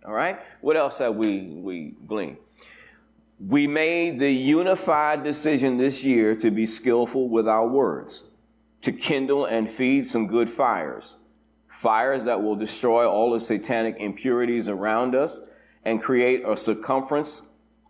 All 0.06 0.14
right? 0.14 0.40
What 0.62 0.78
else 0.78 1.00
have 1.00 1.16
we, 1.16 1.42
we 1.42 1.96
gleaned? 2.08 2.38
We 3.46 3.68
made 3.68 4.20
the 4.20 4.32
unified 4.32 5.24
decision 5.24 5.76
this 5.76 6.06
year 6.06 6.34
to 6.38 6.50
be 6.50 6.66
skillful 6.66 7.28
with 7.28 7.50
our 7.50 7.68
words, 7.68 8.24
to 8.84 8.94
kindle 8.94 9.44
and 9.44 9.70
feed 9.70 10.08
some 10.08 10.28
good 10.28 10.50
fires, 10.50 11.18
fires 11.82 12.26
that 12.26 12.44
will 12.44 12.56
destroy 12.56 13.10
all 13.10 13.32
the 13.32 13.40
satanic 13.40 13.96
impurities 13.98 14.70
around 14.70 15.16
us 15.16 15.50
and 15.84 16.00
create 16.00 16.44
a 16.48 16.56
circumference 16.56 17.42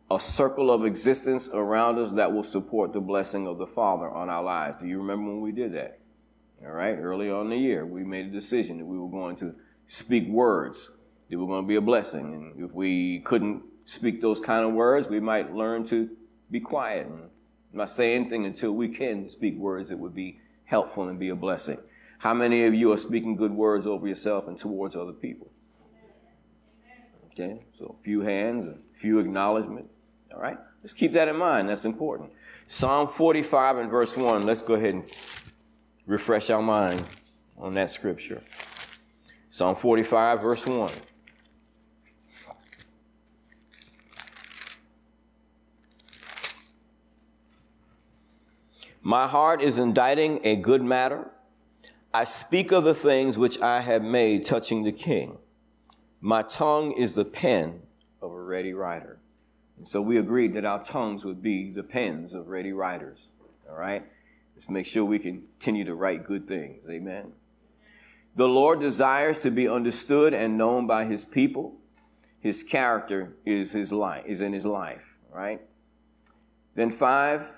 a 0.10 0.20
circle 0.20 0.72
of 0.72 0.86
existence 0.86 1.50
around 1.54 1.98
us 1.98 2.12
that 2.14 2.32
will 2.32 2.44
support 2.44 2.92
the 2.92 3.00
blessing 3.00 3.48
of 3.48 3.58
the 3.58 3.68
Father 3.68 4.10
on 4.10 4.30
our 4.30 4.44
lives. 4.44 4.78
Do 4.78 4.86
you 4.86 4.98
remember 4.98 5.32
when 5.32 5.40
we 5.40 5.54
did 5.54 5.74
that? 5.74 5.98
All 6.66 6.72
right, 6.72 6.98
early 6.98 7.32
on 7.32 7.46
in 7.46 7.52
the 7.52 7.58
year, 7.58 7.86
we 7.86 8.04
made 8.04 8.26
a 8.26 8.30
decision 8.30 8.78
that 8.80 8.86
we 8.86 8.98
were 9.00 9.10
going 9.10 9.36
to 9.38 9.56
speak 9.88 10.28
words 10.28 10.92
that 11.30 11.38
were 11.38 11.48
going 11.48 11.64
to 11.64 11.68
be 11.68 11.76
a 11.76 11.82
blessing. 11.82 12.34
And 12.34 12.66
if 12.66 12.74
we 12.74 13.20
couldn't 13.20 13.64
speak 13.86 14.20
those 14.20 14.42
kind 14.42 14.66
of 14.66 14.74
words, 14.74 15.08
we 15.08 15.22
might 15.22 15.56
learn 15.56 15.86
to 15.86 16.10
be 16.50 16.60
quiet 16.60 17.08
and 17.08 17.30
not 17.72 17.90
say 17.90 18.14
anything 18.14 18.46
until 18.46 18.74
we 18.74 18.90
can 18.90 19.30
speak 19.30 19.56
words 19.56 19.88
that 19.90 19.98
would 19.98 20.14
be 20.14 20.40
helpful 20.66 21.08
and 21.08 21.18
be 21.18 21.30
a 21.30 21.36
blessing. 21.36 21.78
How 22.22 22.36
many 22.36 22.66
of 22.66 22.76
you 22.76 22.92
are 22.92 22.98
speaking 22.98 23.36
good 23.36 23.52
words 23.52 23.88
over 23.88 24.08
yourself 24.08 24.48
and 24.48 24.56
towards 24.56 24.96
other 24.96 25.12
people? 25.12 25.50
Okay, 27.26 27.66
so 27.72 27.96
a 28.00 28.04
few 28.04 28.22
hands, 28.22 28.68
a 28.68 28.78
few 28.94 29.18
acknowledgement. 29.18 29.90
All 30.32 30.40
right? 30.40 30.60
Let's 30.84 30.94
keep 30.94 31.14
that 31.14 31.28
in 31.28 31.36
mind. 31.36 31.68
That's 31.68 31.84
important. 31.84 32.32
Psalm 32.68 33.08
45 33.08 33.78
and 33.78 33.90
verse 33.90 34.16
1. 34.16 34.44
Let's 34.44 34.62
go 34.62 34.76
ahead 34.76 34.94
and 34.94 35.04
refresh 36.06 36.52
our 36.52 36.62
mind 36.62 37.04
on 37.58 37.74
that 37.74 37.90
scripture. 37.90 38.44
Psalm 39.50 39.76
45, 39.76 40.44
verse 40.44 40.68
1. 40.68 40.92
My 49.02 49.28
heart 49.28 49.64
is 49.64 49.80
inditing 49.80 50.40
a 50.44 50.56
good 50.56 50.84
matter. 50.84 51.32
I 52.14 52.26
speak 52.26 52.74
of 52.74 52.84
the 52.84 52.94
things 52.94 53.38
which 53.38 53.62
I 53.62 53.82
have 53.82 54.04
made 54.04 54.46
touching 54.46 54.84
the 54.84 54.92
king. 54.92 55.38
My 56.20 56.42
tongue 56.42 56.92
is 56.92 57.16
the 57.16 57.24
pen 57.24 57.84
of 58.22 58.32
a 58.32 58.42
ready 58.42 58.74
writer. 58.74 59.20
And 59.78 59.88
so 59.88 60.02
we 60.02 60.18
agreed 60.18 60.54
that 60.54 60.66
our 60.66 60.84
tongues 60.84 61.24
would 61.24 61.42
be 61.42 61.72
the 61.72 61.84
pens 61.84 62.34
of 62.34 62.50
ready 62.50 62.74
writers. 62.74 63.30
All 63.70 63.78
right? 63.78 64.06
Let's 64.54 64.70
make 64.70 64.86
sure 64.86 65.06
we 65.06 65.20
continue 65.20 65.86
to 65.86 65.96
write 65.96 66.26
good 66.26 66.48
things. 66.48 66.90
Amen. 66.90 67.32
The 68.36 68.48
Lord 68.48 68.80
desires 68.82 69.42
to 69.44 69.52
be 69.52 69.68
understood 69.68 70.34
and 70.34 70.58
known 70.58 70.88
by 70.88 71.06
his 71.06 71.24
people. 71.24 71.78
His 72.42 72.62
character 72.62 73.38
is 73.46 73.72
his 73.72 73.94
life, 73.94 74.24
is 74.26 74.42
in 74.42 74.52
his 74.52 74.66
life, 74.66 75.16
right? 75.32 75.62
Then 76.76 76.90
five, 76.90 77.52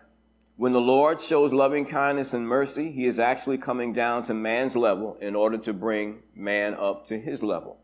when 0.56 0.72
the 0.72 0.82
Lord 0.82 1.20
shows 1.20 1.52
loving 1.52 1.86
kindness 1.86 2.34
and 2.34 2.48
mercy, 2.48 2.92
he 2.92 3.06
is 3.06 3.20
actually 3.20 3.58
coming 3.58 3.92
down 3.92 4.22
to 4.24 4.34
man's 4.34 4.76
level 4.76 5.18
in 5.20 5.36
order 5.36 5.58
to 5.58 5.74
bring 5.74 6.22
man 6.36 6.76
up 6.76 7.08
to 7.08 7.20
his 7.20 7.42
level. 7.42 7.80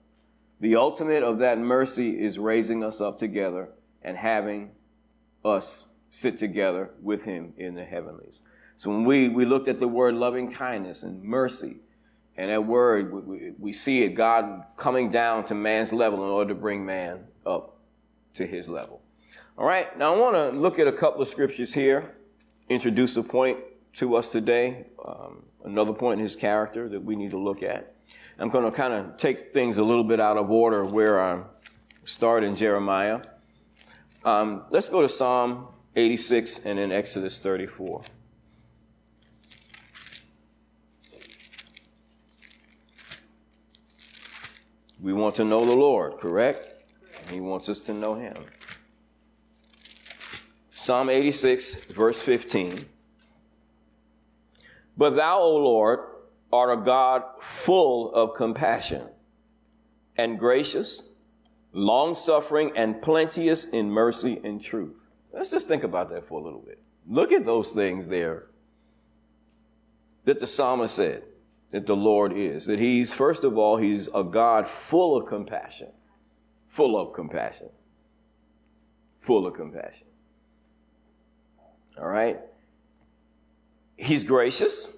The 0.59 0.75
ultimate 0.75 1.23
of 1.23 1.39
that 1.39 1.57
mercy 1.57 2.19
is 2.21 2.37
raising 2.37 2.83
us 2.83 3.01
up 3.01 3.17
together 3.17 3.69
and 4.03 4.15
having 4.15 4.71
us 5.43 5.87
sit 6.09 6.37
together 6.37 6.91
with 7.01 7.23
him 7.23 7.53
in 7.57 7.75
the 7.75 7.85
heavenlies. 7.85 8.43
So 8.75 8.91
when 8.91 9.03
we, 9.03 9.29
we 9.29 9.45
looked 9.45 9.67
at 9.67 9.79
the 9.79 9.87
word 9.87 10.15
loving 10.15 10.51
kindness 10.51 11.03
and 11.03 11.23
mercy, 11.23 11.77
and 12.37 12.49
that 12.49 12.65
word, 12.65 13.11
we, 13.27 13.51
we 13.57 13.73
see 13.73 14.03
it, 14.03 14.09
God 14.09 14.63
coming 14.77 15.09
down 15.09 15.43
to 15.45 15.55
man's 15.55 15.91
level 15.91 16.23
in 16.23 16.29
order 16.29 16.53
to 16.53 16.59
bring 16.59 16.85
man 16.85 17.25
up 17.45 17.77
to 18.35 18.45
his 18.45 18.69
level. 18.69 19.01
All 19.57 19.65
right, 19.65 19.97
now 19.97 20.13
I 20.13 20.17
want 20.17 20.35
to 20.35 20.57
look 20.57 20.79
at 20.79 20.87
a 20.87 20.93
couple 20.93 21.21
of 21.21 21.27
scriptures 21.27 21.73
here, 21.73 22.15
introduce 22.69 23.17
a 23.17 23.23
point 23.23 23.59
to 23.93 24.15
us 24.15 24.31
today, 24.31 24.85
um, 25.03 25.43
another 25.65 25.93
point 25.93 26.19
in 26.19 26.23
his 26.23 26.35
character 26.35 26.87
that 26.89 27.03
we 27.03 27.15
need 27.15 27.31
to 27.31 27.39
look 27.39 27.63
at. 27.63 27.95
I'm 28.37 28.49
going 28.49 28.63
to 28.63 28.71
kind 28.71 28.93
of 28.93 29.17
take 29.17 29.53
things 29.53 29.77
a 29.77 29.83
little 29.83 30.03
bit 30.03 30.19
out 30.19 30.37
of 30.37 30.49
order 30.49 30.85
where 30.85 31.21
I 31.21 31.41
start 32.05 32.43
in 32.43 32.55
Jeremiah. 32.55 33.21
Um, 34.23 34.63
let's 34.69 34.87
go 34.87 35.01
to 35.01 35.09
Psalm 35.09 35.67
86 35.95 36.59
and 36.65 36.79
then 36.79 36.91
Exodus 36.91 37.39
34. 37.39 38.03
We 45.01 45.13
want 45.13 45.35
to 45.35 45.43
know 45.43 45.65
the 45.65 45.75
Lord, 45.75 46.17
correct? 46.17 46.67
He 47.29 47.39
wants 47.39 47.69
us 47.69 47.79
to 47.81 47.93
know 47.93 48.15
Him. 48.15 48.35
Psalm 50.89 51.07
86, 51.11 51.85
verse 51.85 52.19
15. 52.23 52.83
But 54.97 55.11
thou, 55.11 55.39
O 55.39 55.57
Lord, 55.57 55.99
art 56.51 56.79
a 56.79 56.81
God 56.81 57.23
full 57.39 58.11
of 58.11 58.33
compassion 58.33 59.07
and 60.17 60.39
gracious 60.39 61.09
long 61.73 62.15
suffering, 62.15 62.71
and 62.75 63.01
plenteous 63.03 63.65
in 63.65 63.91
mercy 63.91 64.39
and 64.43 64.59
truth. 64.59 65.07
Let's 65.31 65.51
just 65.51 65.67
think 65.67 65.83
about 65.83 66.09
that 66.09 66.25
for 66.25 66.39
a 66.39 66.43
little 66.43 66.61
bit. 66.61 66.79
Look 67.07 67.31
at 67.31 67.45
those 67.45 67.69
things 67.71 68.07
there 68.07 68.47
that 70.25 70.39
the 70.39 70.47
psalmist 70.47 70.95
said 70.95 71.23
that 71.69 71.85
the 71.85 71.95
Lord 71.95 72.33
is. 72.33 72.65
That 72.65 72.79
he's, 72.79 73.13
first 73.13 73.43
of 73.43 73.59
all, 73.59 73.77
he's 73.77 74.09
a 74.15 74.23
God 74.23 74.67
full 74.67 75.15
of 75.15 75.27
compassion. 75.27 75.89
Full 76.65 76.99
of 76.99 77.13
compassion. 77.13 77.69
Full 79.19 79.45
of 79.45 79.53
compassion. 79.53 80.07
All 82.01 82.09
right? 82.09 82.39
He's 83.97 84.23
gracious. 84.23 84.95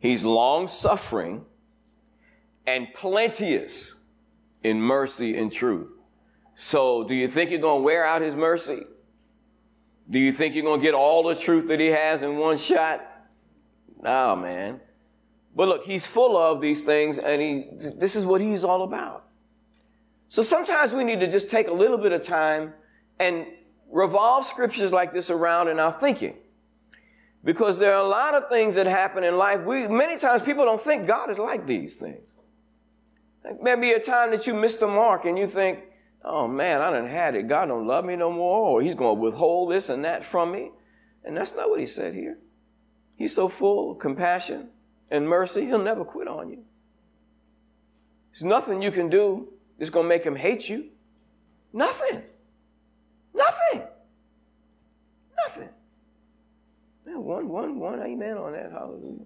He's 0.00 0.24
long 0.24 0.66
suffering 0.66 1.44
and 2.66 2.92
plenteous 2.94 4.00
in 4.62 4.80
mercy 4.80 5.36
and 5.36 5.52
truth. 5.52 5.92
So, 6.54 7.04
do 7.04 7.14
you 7.14 7.28
think 7.28 7.50
you're 7.50 7.60
going 7.60 7.80
to 7.80 7.84
wear 7.84 8.04
out 8.04 8.20
his 8.22 8.36
mercy? 8.36 8.84
Do 10.10 10.18
you 10.18 10.32
think 10.32 10.54
you're 10.54 10.64
going 10.64 10.80
to 10.80 10.84
get 10.84 10.94
all 10.94 11.22
the 11.22 11.34
truth 11.34 11.68
that 11.68 11.80
he 11.80 11.86
has 11.86 12.22
in 12.22 12.36
one 12.36 12.56
shot? 12.56 13.06
No, 14.02 14.36
man. 14.36 14.80
But 15.54 15.68
look, 15.68 15.84
he's 15.84 16.06
full 16.06 16.36
of 16.36 16.60
these 16.60 16.82
things, 16.82 17.18
and 17.18 17.40
he, 17.40 17.68
this 17.96 18.16
is 18.16 18.26
what 18.26 18.40
he's 18.40 18.64
all 18.64 18.82
about. 18.82 19.26
So 20.28 20.42
sometimes 20.42 20.94
we 20.94 21.04
need 21.04 21.20
to 21.20 21.30
just 21.30 21.50
take 21.50 21.68
a 21.68 21.72
little 21.72 21.98
bit 21.98 22.12
of 22.12 22.24
time 22.24 22.72
and 23.18 23.46
revolve 23.92 24.46
scriptures 24.46 24.92
like 24.92 25.12
this 25.12 25.30
around 25.30 25.68
in 25.68 25.78
our 25.78 25.92
thinking. 25.92 26.36
Because 27.44 27.78
there 27.78 27.94
are 27.94 28.04
a 28.04 28.08
lot 28.08 28.34
of 28.34 28.48
things 28.48 28.76
that 28.76 28.86
happen 28.86 29.22
in 29.22 29.36
life. 29.36 29.60
We, 29.62 29.86
many 29.86 30.18
times 30.18 30.42
people 30.42 30.64
don't 30.64 30.80
think 30.80 31.06
God 31.06 31.30
is 31.30 31.38
like 31.38 31.66
these 31.66 31.96
things. 31.96 32.36
Maybe 33.60 33.90
a 33.92 34.00
time 34.00 34.30
that 34.30 34.46
you 34.46 34.54
missed 34.54 34.80
the 34.80 34.86
mark 34.86 35.24
and 35.24 35.38
you 35.38 35.46
think, 35.46 35.80
oh 36.24 36.48
man, 36.48 36.80
I 36.80 36.90
done 36.90 37.06
had 37.06 37.34
it. 37.34 37.48
God 37.48 37.66
don't 37.66 37.86
love 37.86 38.04
me 38.04 38.16
no 38.16 38.30
more, 38.30 38.68
or 38.68 38.82
he's 38.82 38.94
going 38.94 39.16
to 39.16 39.20
withhold 39.20 39.72
this 39.72 39.88
and 39.88 40.04
that 40.04 40.24
from 40.24 40.52
me. 40.52 40.70
And 41.24 41.36
that's 41.36 41.54
not 41.54 41.68
what 41.68 41.80
he 41.80 41.86
said 41.86 42.14
here. 42.14 42.38
He's 43.16 43.34
so 43.34 43.48
full 43.48 43.92
of 43.92 43.98
compassion 43.98 44.68
and 45.10 45.28
mercy, 45.28 45.66
he'll 45.66 45.78
never 45.78 46.04
quit 46.04 46.26
on 46.26 46.48
you. 46.48 46.64
There's 48.32 48.44
nothing 48.44 48.80
you 48.80 48.90
can 48.90 49.10
do 49.10 49.52
that's 49.78 49.90
going 49.90 50.04
to 50.04 50.08
make 50.08 50.24
him 50.24 50.36
hate 50.36 50.68
you. 50.68 50.86
Nothing. 51.72 52.22
Nothing. 53.34 53.86
Nothing. 55.36 55.70
Yeah, 57.06 57.16
one, 57.16 57.48
one, 57.48 57.78
one. 57.78 58.00
Amen 58.00 58.36
on 58.36 58.52
that. 58.52 58.72
Hallelujah. 58.72 59.24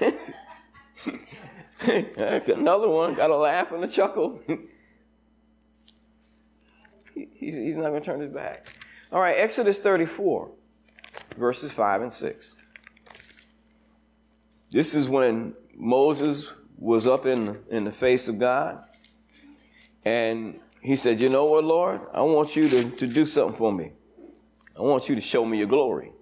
Another 2.56 2.88
one 2.88 3.14
got 3.14 3.30
a 3.30 3.36
laugh 3.36 3.72
and 3.72 3.84
a 3.84 3.88
chuckle. 3.88 4.40
he, 7.14 7.28
he's, 7.34 7.54
he's 7.54 7.76
not 7.76 7.90
going 7.90 8.02
to 8.02 8.06
turn 8.06 8.20
his 8.20 8.32
back. 8.32 8.66
All 9.12 9.20
right, 9.20 9.36
Exodus 9.36 9.78
34, 9.78 10.50
verses 11.36 11.70
5 11.72 12.02
and 12.02 12.12
6. 12.12 12.56
This 14.70 14.94
is 14.94 15.08
when 15.08 15.54
Moses 15.74 16.52
was 16.78 17.06
up 17.06 17.26
in, 17.26 17.58
in 17.70 17.84
the 17.84 17.92
face 17.92 18.28
of 18.28 18.38
God. 18.38 18.84
And 20.04 20.60
he 20.80 20.96
said, 20.96 21.20
You 21.20 21.28
know 21.28 21.44
what, 21.44 21.64
Lord? 21.64 22.00
I 22.12 22.22
want 22.22 22.56
you 22.56 22.68
to, 22.68 22.90
to 22.90 23.06
do 23.06 23.26
something 23.26 23.56
for 23.56 23.72
me. 23.72 23.92
I 24.76 24.82
want 24.82 25.08
you 25.08 25.14
to 25.14 25.20
show 25.20 25.44
me 25.44 25.58
your 25.58 25.66
glory. 25.66 26.12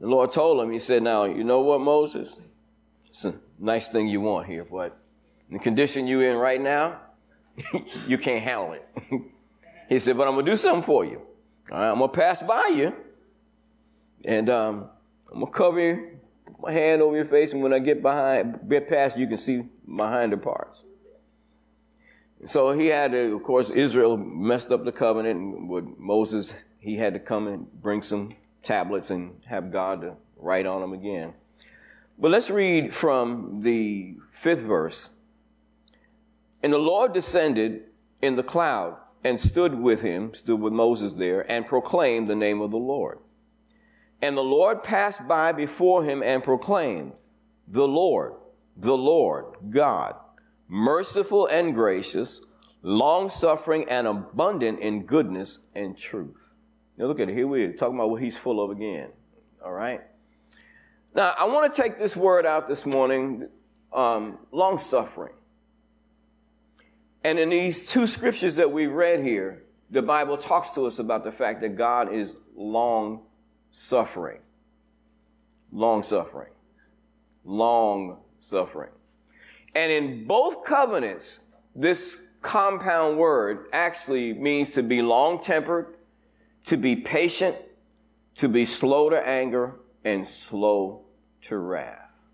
The 0.00 0.06
Lord 0.06 0.32
told 0.32 0.62
him, 0.62 0.70
He 0.70 0.78
said, 0.78 1.02
Now, 1.02 1.24
you 1.24 1.44
know 1.44 1.60
what, 1.60 1.80
Moses? 1.80 2.38
It's 3.08 3.24
a 3.24 3.34
nice 3.58 3.88
thing 3.88 4.08
you 4.08 4.20
want 4.20 4.46
here, 4.46 4.64
but 4.64 4.98
the 5.50 5.58
condition 5.58 6.06
you're 6.06 6.28
in 6.28 6.36
right 6.36 6.60
now, 6.60 7.00
you 8.06 8.18
can't 8.18 8.42
handle 8.42 8.72
it. 8.72 8.88
he 9.88 9.98
said, 9.98 10.16
But 10.16 10.26
I'm 10.26 10.34
going 10.34 10.46
to 10.46 10.52
do 10.52 10.56
something 10.56 10.82
for 10.82 11.04
you. 11.04 11.20
All 11.70 11.78
right, 11.78 11.90
I'm 11.90 11.98
going 11.98 12.10
to 12.10 12.16
pass 12.16 12.42
by 12.42 12.72
you, 12.74 12.94
and 14.24 14.50
um, 14.50 14.88
I'm 15.32 15.40
going 15.40 15.52
to 15.52 15.58
cover 15.58 15.80
you, 15.80 16.18
put 16.46 16.60
my 16.60 16.72
hand 16.72 17.00
over 17.02 17.16
your 17.16 17.24
face, 17.24 17.52
and 17.52 17.62
when 17.62 17.72
I 17.72 17.78
get 17.78 18.02
behind, 18.02 18.68
get 18.68 18.88
past 18.88 19.16
you, 19.16 19.22
you 19.22 19.28
can 19.28 19.36
see 19.36 19.64
my 19.86 20.20
hinder 20.20 20.36
parts. 20.36 20.84
So 22.44 22.72
he 22.72 22.88
had 22.88 23.12
to, 23.12 23.34
of 23.34 23.42
course, 23.42 23.70
Israel 23.70 24.16
messed 24.16 24.70
up 24.70 24.84
the 24.84 24.92
covenant, 24.92 25.68
with 25.68 25.86
Moses, 25.98 26.68
he 26.78 26.96
had 26.96 27.14
to 27.14 27.20
come 27.20 27.48
and 27.48 27.72
bring 27.80 28.02
some 28.02 28.34
tablets 28.62 29.10
and 29.10 29.40
have 29.46 29.72
God 29.72 30.02
to 30.02 30.16
write 30.36 30.66
on 30.66 30.80
them 30.80 30.92
again. 30.92 31.32
But 32.18 32.30
let's 32.30 32.50
read 32.50 32.92
from 32.92 33.62
the 33.62 34.16
fifth 34.30 34.62
verse. 34.62 35.20
And 36.62 36.72
the 36.72 36.78
Lord 36.78 37.12
descended 37.12 37.84
in 38.20 38.36
the 38.36 38.42
cloud 38.42 38.98
and 39.24 39.40
stood 39.40 39.74
with 39.74 40.02
him, 40.02 40.34
stood 40.34 40.60
with 40.60 40.72
Moses 40.72 41.14
there, 41.14 41.50
and 41.50 41.66
proclaimed 41.66 42.28
the 42.28 42.36
name 42.36 42.60
of 42.60 42.70
the 42.70 42.76
Lord. 42.76 43.18
And 44.20 44.36
the 44.36 44.44
Lord 44.44 44.82
passed 44.82 45.26
by 45.26 45.52
before 45.52 46.04
him 46.04 46.22
and 46.22 46.42
proclaimed, 46.42 47.14
The 47.66 47.88
Lord, 47.88 48.34
the 48.76 48.96
Lord, 48.96 49.56
God 49.70 50.14
merciful 50.68 51.46
and 51.46 51.74
gracious, 51.74 52.46
long 52.82 53.28
suffering 53.28 53.88
and 53.88 54.06
abundant 54.06 54.78
in 54.80 55.04
goodness 55.06 55.68
and 55.74 55.96
truth. 55.96 56.54
Now 56.96 57.06
look 57.06 57.20
at 57.20 57.28
it. 57.28 57.34
Here 57.34 57.46
we 57.46 57.64
are 57.64 57.72
talking 57.72 57.96
about 57.96 58.10
what 58.10 58.22
he's 58.22 58.36
full 58.36 58.62
of 58.62 58.70
again. 58.70 59.10
All 59.64 59.72
right. 59.72 60.02
Now 61.14 61.34
I 61.38 61.44
want 61.44 61.72
to 61.72 61.82
take 61.82 61.98
this 61.98 62.16
word 62.16 62.46
out 62.46 62.66
this 62.66 62.86
morning, 62.86 63.48
um, 63.92 64.38
long 64.52 64.78
suffering. 64.78 65.34
And 67.24 67.38
in 67.38 67.48
these 67.48 67.90
two 67.90 68.06
scriptures 68.06 68.56
that 68.56 68.70
we 68.70 68.86
read 68.86 69.20
here, 69.20 69.62
the 69.90 70.02
Bible 70.02 70.36
talks 70.36 70.72
to 70.72 70.86
us 70.86 70.98
about 70.98 71.24
the 71.24 71.32
fact 71.32 71.62
that 71.62 71.76
God 71.76 72.12
is 72.12 72.36
long 72.54 73.22
suffering. 73.70 74.40
Long 75.72 76.02
suffering. 76.02 76.52
Long 77.44 78.18
suffering. 78.38 78.90
And 79.74 79.90
in 79.90 80.26
both 80.26 80.64
covenants, 80.64 81.40
this 81.74 82.28
compound 82.42 83.18
word 83.18 83.66
actually 83.72 84.32
means 84.34 84.72
to 84.74 84.82
be 84.82 85.02
long 85.02 85.40
tempered, 85.40 85.96
to 86.64 86.76
be 86.76 86.96
patient, 86.96 87.56
to 88.36 88.48
be 88.48 88.64
slow 88.64 89.10
to 89.10 89.28
anger, 89.28 89.76
and 90.04 90.26
slow 90.26 91.04
to 91.42 91.56
wrath. 91.58 92.26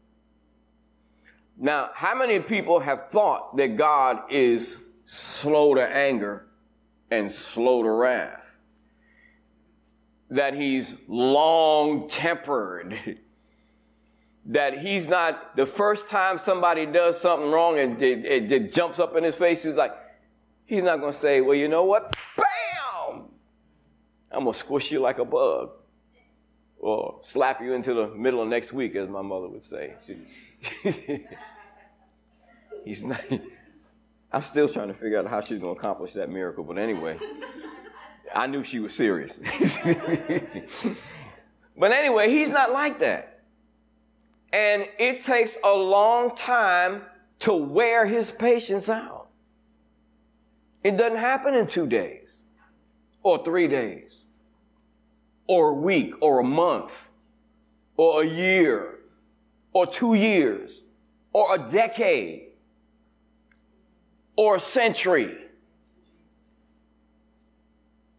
Now, 1.57 1.91
how 1.95 2.15
many 2.15 2.41
people 2.41 2.81
have 2.81 3.11
thought 3.11 3.57
that 3.57 3.77
God 3.77 4.23
is 4.31 4.83
slow 5.07 5.75
to 5.75 5.83
anger 5.83 6.47
and 7.11 7.31
slow 7.31 7.83
to 7.83 7.91
wrath? 7.91 8.59
That 10.31 10.55
he's 10.55 10.95
long 11.07 12.09
tempered 12.09 13.19
that 14.47 14.79
he's 14.79 15.09
not 15.09 15.55
the 15.57 15.67
first 15.67 16.09
time 16.09 16.39
somebody 16.39 16.87
does 16.87 17.21
something 17.21 17.51
wrong 17.51 17.79
and 17.79 18.01
it, 18.01 18.25
it, 18.25 18.51
it 18.51 18.73
jumps 18.73 18.99
up 18.99 19.15
in 19.17 19.23
his 19.23 19.35
face 19.35 19.63
he's 19.63 19.77
like 19.77 19.95
he's 20.65 20.83
not 20.83 20.99
going 21.01 21.13
to 21.13 21.19
say 21.19 21.41
well 21.41 21.55
you 21.55 21.69
know 21.69 21.85
what? 21.85 22.17
Bam! 22.37 23.25
I'm 24.33 24.45
going 24.45 24.53
to 24.53 24.59
squish 24.59 24.91
you 24.91 25.01
like 25.01 25.19
a 25.19 25.25
bug 25.25 25.71
or 26.79 27.19
slap 27.23 27.61
you 27.61 27.75
into 27.75 27.93
the 27.93 28.09
middle 28.09 28.43
of 28.43 28.49
next 28.49 28.73
week 28.73 28.97
as 28.97 29.09
my 29.09 29.21
mother 29.21 29.49
would 29.49 29.65
say. 29.65 29.95
He's 32.85 33.05
not 33.05 33.21
i'm 34.33 34.43
still 34.43 34.69
trying 34.69 34.89
to 34.89 34.95
figure 34.95 35.19
out 35.19 35.27
how 35.27 35.41
she's 35.41 35.59
going 35.59 35.75
to 35.75 35.79
accomplish 35.79 36.13
that 36.13 36.31
miracle 36.31 36.63
but 36.65 36.79
anyway 36.79 37.19
i 38.35 38.47
knew 38.47 38.63
she 38.63 38.79
was 38.79 38.95
serious. 38.95 39.41
But 41.77 41.93
anyway 41.93 42.29
he's 42.29 42.51
not 42.51 42.73
like 42.73 42.99
that 42.99 43.30
and 44.53 44.89
it 44.99 45.25
takes 45.25 45.57
a 45.63 45.73
long 45.73 46.35
time 46.35 47.03
to 47.41 47.55
wear 47.55 48.07
his 48.07 48.31
patience 48.31 48.89
out. 48.89 49.29
It 50.83 50.97
doesn't 50.97 51.19
happen 51.19 51.55
in 51.55 51.67
two 51.67 51.87
days 51.87 52.43
or 53.23 53.43
three 53.43 53.69
days 53.69 54.25
or 55.47 55.71
a 55.71 55.75
week 55.75 56.15
or 56.23 56.41
a 56.41 56.45
month 56.45 57.11
or 57.97 58.23
a 58.23 58.27
year 58.27 59.01
or 59.73 59.87
two 59.87 60.15
years 60.15 60.83
or 61.33 61.55
a 61.55 61.59
decade 61.59 62.49
or 64.37 64.57
a 64.57 64.61
century. 64.61 65.37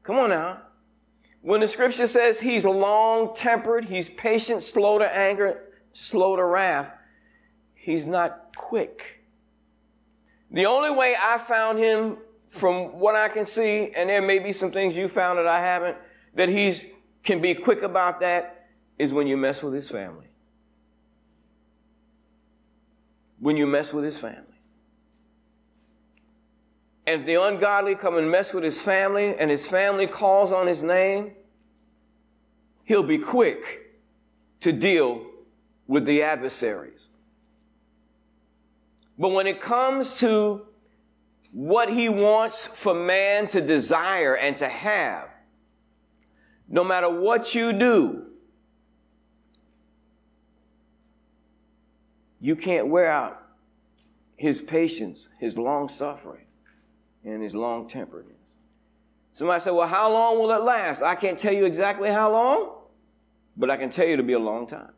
Come 0.04 0.18
on 0.18 0.30
now. 0.30 0.62
When 1.42 1.62
the 1.62 1.68
scripture 1.68 2.06
says 2.06 2.40
he's 2.40 2.64
long 2.64 3.34
tempered, 3.36 3.86
he's 3.86 4.10
patient, 4.10 4.62
slow 4.62 5.00
to 5.00 5.16
anger, 5.16 5.71
slow 5.92 6.36
to 6.36 6.44
wrath, 6.44 6.94
he's 7.74 8.06
not 8.06 8.56
quick. 8.56 9.24
The 10.52 10.66
only 10.66 10.92
way 10.92 11.16
I 11.20 11.38
found 11.38 11.80
him, 11.80 12.18
from 12.50 13.00
what 13.00 13.16
I 13.16 13.30
can 13.30 13.46
see, 13.46 13.92
and 13.96 14.10
there 14.10 14.22
may 14.22 14.40
be 14.40 14.52
some 14.52 14.72
things 14.72 14.98
you 14.98 15.08
found 15.08 15.40
that 15.40 15.48
I 15.48 15.62
haven't, 15.62 15.98
that 16.36 16.50
he's 16.50 16.86
can 17.24 17.40
be 17.40 17.54
quick 17.54 17.82
about 17.82 18.20
that, 18.22 18.68
is 18.98 19.14
when 19.14 19.28
you 19.28 19.38
mess 19.38 19.62
with 19.64 19.74
his 19.74 19.88
family. 19.88 20.28
When 23.40 23.58
you 23.58 23.68
mess 23.68 23.94
with 23.94 24.04
his 24.04 24.18
family. 24.18 24.46
And 27.08 27.22
if 27.22 27.26
the 27.26 27.42
ungodly 27.42 27.96
come 27.96 28.18
and 28.18 28.30
mess 28.30 28.54
with 28.54 28.64
his 28.64 28.82
family, 28.82 29.36
and 29.38 29.50
his 29.50 29.66
family 29.66 30.08
calls 30.08 30.52
on 30.52 30.68
his 30.68 30.84
name, 30.84 31.32
he'll 32.84 33.04
be 33.04 33.18
quick 33.18 33.96
to 34.62 34.72
deal 34.72 35.26
with 35.92 36.06
the 36.06 36.24
adversaries. 36.24 37.10
But 39.20 39.34
when 39.34 39.46
it 39.46 39.60
comes 39.60 40.20
to 40.20 40.66
what 41.52 41.90
he 41.90 42.08
wants 42.08 42.66
for 42.66 42.94
man 42.94 43.50
to 43.50 43.60
desire 43.60 44.38
and 44.38 44.56
to 44.56 44.70
have, 44.70 45.28
no 46.70 46.86
matter 46.86 47.10
what 47.10 47.54
you 47.54 47.74
do, 47.74 48.28
you 52.40 52.56
can't 52.56 52.88
wear 52.88 53.12
out 53.12 53.44
his 54.38 54.62
patience, 54.62 55.28
his 55.40 55.58
long 55.58 55.90
suffering, 55.90 56.46
and 57.26 57.44
his 57.44 57.54
long 57.54 57.90
temperedness. 57.90 58.56
Somebody 59.34 59.60
said, 59.60 59.72
Well, 59.72 59.90
how 59.90 60.10
long 60.10 60.40
will 60.40 60.52
it 60.52 60.64
last? 60.64 61.02
I 61.02 61.16
can't 61.16 61.38
tell 61.38 61.54
you 61.54 61.66
exactly 61.66 62.10
how 62.10 62.32
long, 62.32 62.78
but 63.58 63.70
I 63.70 63.76
can 63.76 63.90
tell 63.90 64.06
you 64.06 64.14
it'll 64.14 64.26
be 64.26 64.32
a 64.32 64.40
long 64.40 64.68
time. 64.68 64.94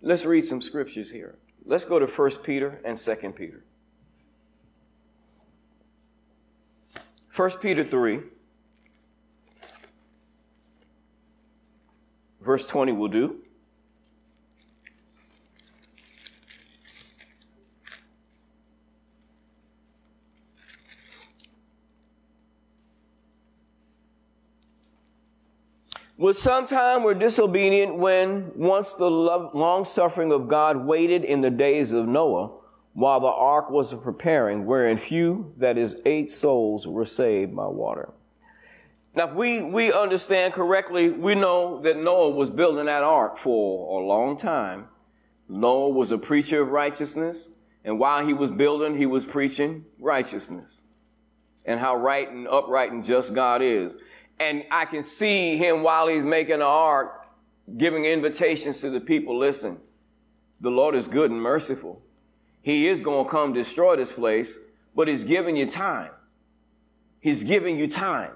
Let's 0.00 0.24
read 0.24 0.44
some 0.44 0.60
scriptures 0.60 1.10
here. 1.10 1.38
Let's 1.64 1.84
go 1.84 1.98
to 1.98 2.06
1 2.06 2.30
Peter 2.42 2.80
and 2.84 2.96
2 2.96 3.32
Peter. 3.36 3.64
1 7.34 7.50
Peter 7.60 7.84
3, 7.84 8.20
verse 12.40 12.66
20 12.66 12.92
will 12.92 13.08
do. 13.08 13.44
Was 26.18 26.36
sometime 26.36 27.04
were 27.04 27.14
disobedient 27.14 27.94
when 27.94 28.50
once 28.56 28.92
the 28.92 29.08
long 29.08 29.84
suffering 29.84 30.32
of 30.32 30.48
God 30.48 30.76
waited 30.76 31.24
in 31.24 31.42
the 31.42 31.50
days 31.50 31.92
of 31.92 32.08
Noah, 32.08 32.50
while 32.92 33.20
the 33.20 33.28
ark 33.28 33.70
was 33.70 33.94
preparing, 33.94 34.66
wherein 34.66 34.96
few, 34.96 35.54
that 35.58 35.78
is, 35.78 36.02
eight 36.04 36.28
souls, 36.28 36.88
were 36.88 37.04
saved 37.04 37.54
by 37.54 37.68
water. 37.68 38.10
Now, 39.14 39.28
if 39.28 39.34
we, 39.34 39.62
we 39.62 39.92
understand 39.92 40.54
correctly, 40.54 41.08
we 41.08 41.36
know 41.36 41.80
that 41.82 41.96
Noah 41.96 42.30
was 42.30 42.50
building 42.50 42.86
that 42.86 43.04
ark 43.04 43.38
for 43.38 44.00
a 44.00 44.04
long 44.04 44.36
time. 44.36 44.88
Noah 45.48 45.90
was 45.90 46.10
a 46.10 46.18
preacher 46.18 46.60
of 46.62 46.70
righteousness, 46.70 47.50
and 47.84 48.00
while 48.00 48.26
he 48.26 48.34
was 48.34 48.50
building, 48.50 48.96
he 48.96 49.06
was 49.06 49.24
preaching 49.24 49.84
righteousness 50.00 50.82
and 51.64 51.78
how 51.78 51.94
right 51.94 52.28
and 52.28 52.48
upright 52.48 52.90
and 52.90 53.04
just 53.04 53.34
God 53.34 53.62
is. 53.62 53.96
And 54.40 54.64
I 54.70 54.84
can 54.84 55.02
see 55.02 55.56
him 55.56 55.82
while 55.82 56.08
he's 56.08 56.24
making 56.24 56.60
the 56.60 56.64
ark, 56.64 57.26
giving 57.76 58.04
invitations 58.04 58.80
to 58.80 58.90
the 58.90 59.00
people 59.00 59.36
listen, 59.36 59.78
the 60.60 60.70
Lord 60.70 60.94
is 60.94 61.08
good 61.08 61.30
and 61.30 61.40
merciful. 61.40 62.02
He 62.62 62.88
is 62.88 63.00
going 63.00 63.24
to 63.24 63.30
come 63.30 63.52
destroy 63.52 63.96
this 63.96 64.12
place, 64.12 64.58
but 64.94 65.08
he's 65.08 65.24
giving 65.24 65.56
you 65.56 65.66
time. 65.66 66.10
He's 67.20 67.44
giving 67.44 67.78
you 67.78 67.88
time 67.88 68.32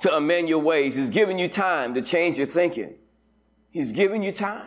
to 0.00 0.14
amend 0.14 0.48
your 0.48 0.58
ways. 0.58 0.96
He's 0.96 1.10
giving 1.10 1.38
you 1.38 1.48
time 1.48 1.94
to 1.94 2.02
change 2.02 2.38
your 2.38 2.46
thinking. 2.46 2.94
He's 3.70 3.92
giving 3.92 4.22
you 4.22 4.32
time. 4.32 4.66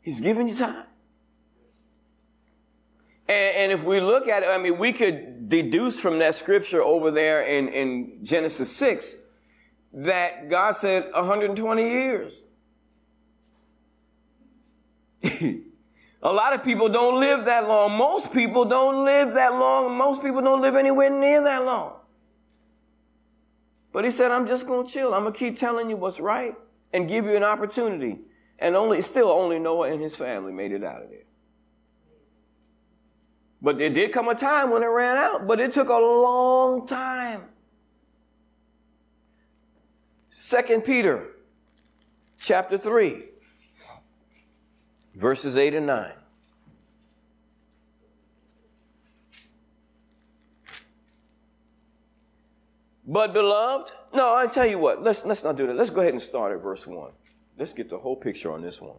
He's 0.00 0.20
giving 0.20 0.48
you 0.48 0.54
time. 0.54 0.84
And, 3.28 3.56
and, 3.56 3.72
if 3.72 3.84
we 3.84 4.00
look 4.00 4.26
at 4.26 4.42
it, 4.42 4.48
I 4.48 4.58
mean, 4.58 4.78
we 4.78 4.92
could 4.92 5.31
deduce 5.48 5.98
from 5.98 6.18
that 6.18 6.34
scripture 6.34 6.82
over 6.82 7.10
there 7.10 7.42
in, 7.42 7.68
in 7.68 8.18
Genesis 8.22 8.70
6 8.76 9.16
that 9.92 10.48
God 10.48 10.72
said 10.72 11.10
120 11.12 11.82
years. 11.82 12.42
A 16.22 16.32
lot 16.32 16.54
of 16.54 16.62
people 16.62 16.88
don't 16.88 17.18
live 17.18 17.46
that 17.46 17.66
long. 17.66 17.98
Most 17.98 18.32
people 18.32 18.64
don't 18.64 19.04
live 19.04 19.34
that 19.34 19.52
long. 19.54 19.96
Most 19.96 20.22
people 20.22 20.40
don't 20.40 20.60
live 20.60 20.76
anywhere 20.76 21.10
near 21.10 21.42
that 21.42 21.64
long. 21.64 21.94
But 23.92 24.04
he 24.04 24.10
said, 24.10 24.30
I'm 24.30 24.46
just 24.46 24.66
going 24.66 24.86
to 24.86 24.92
chill. 24.92 25.12
I'm 25.12 25.22
going 25.22 25.32
to 25.32 25.38
keep 25.38 25.58
telling 25.58 25.90
you 25.90 25.96
what's 25.96 26.20
right 26.20 26.54
and 26.92 27.08
give 27.08 27.24
you 27.24 27.36
an 27.36 27.42
opportunity. 27.42 28.20
And 28.58 28.76
only, 28.76 29.02
still 29.02 29.28
only 29.28 29.58
Noah 29.58 29.90
and 29.90 30.00
his 30.00 30.14
family 30.14 30.52
made 30.52 30.72
it 30.72 30.84
out 30.84 31.02
of 31.02 31.10
there. 31.10 31.24
But 33.62 33.78
there 33.78 33.90
did 33.90 34.12
come 34.12 34.28
a 34.28 34.34
time 34.34 34.70
when 34.70 34.82
it 34.82 34.86
ran 34.86 35.16
out, 35.16 35.46
but 35.46 35.60
it 35.60 35.72
took 35.72 35.88
a 35.88 35.92
long 35.92 36.86
time. 36.86 37.42
Second 40.30 40.82
Peter 40.82 41.28
chapter 42.38 42.76
3 42.76 43.22
verses 45.14 45.56
8 45.56 45.74
and 45.74 45.86
9. 45.86 46.12
But 53.06 53.32
beloved, 53.32 53.92
no, 54.14 54.34
I 54.34 54.46
tell 54.46 54.66
you 54.66 54.78
what, 54.78 55.02
let's, 55.02 55.24
let's 55.24 55.44
not 55.44 55.56
do 55.56 55.66
that. 55.66 55.76
Let's 55.76 55.90
go 55.90 56.00
ahead 56.00 56.12
and 56.12 56.22
start 56.22 56.52
at 56.52 56.62
verse 56.62 56.86
1. 56.86 57.10
Let's 57.58 57.72
get 57.72 57.88
the 57.88 57.98
whole 57.98 58.16
picture 58.16 58.50
on 58.52 58.62
this 58.62 58.80
one. 58.80 58.96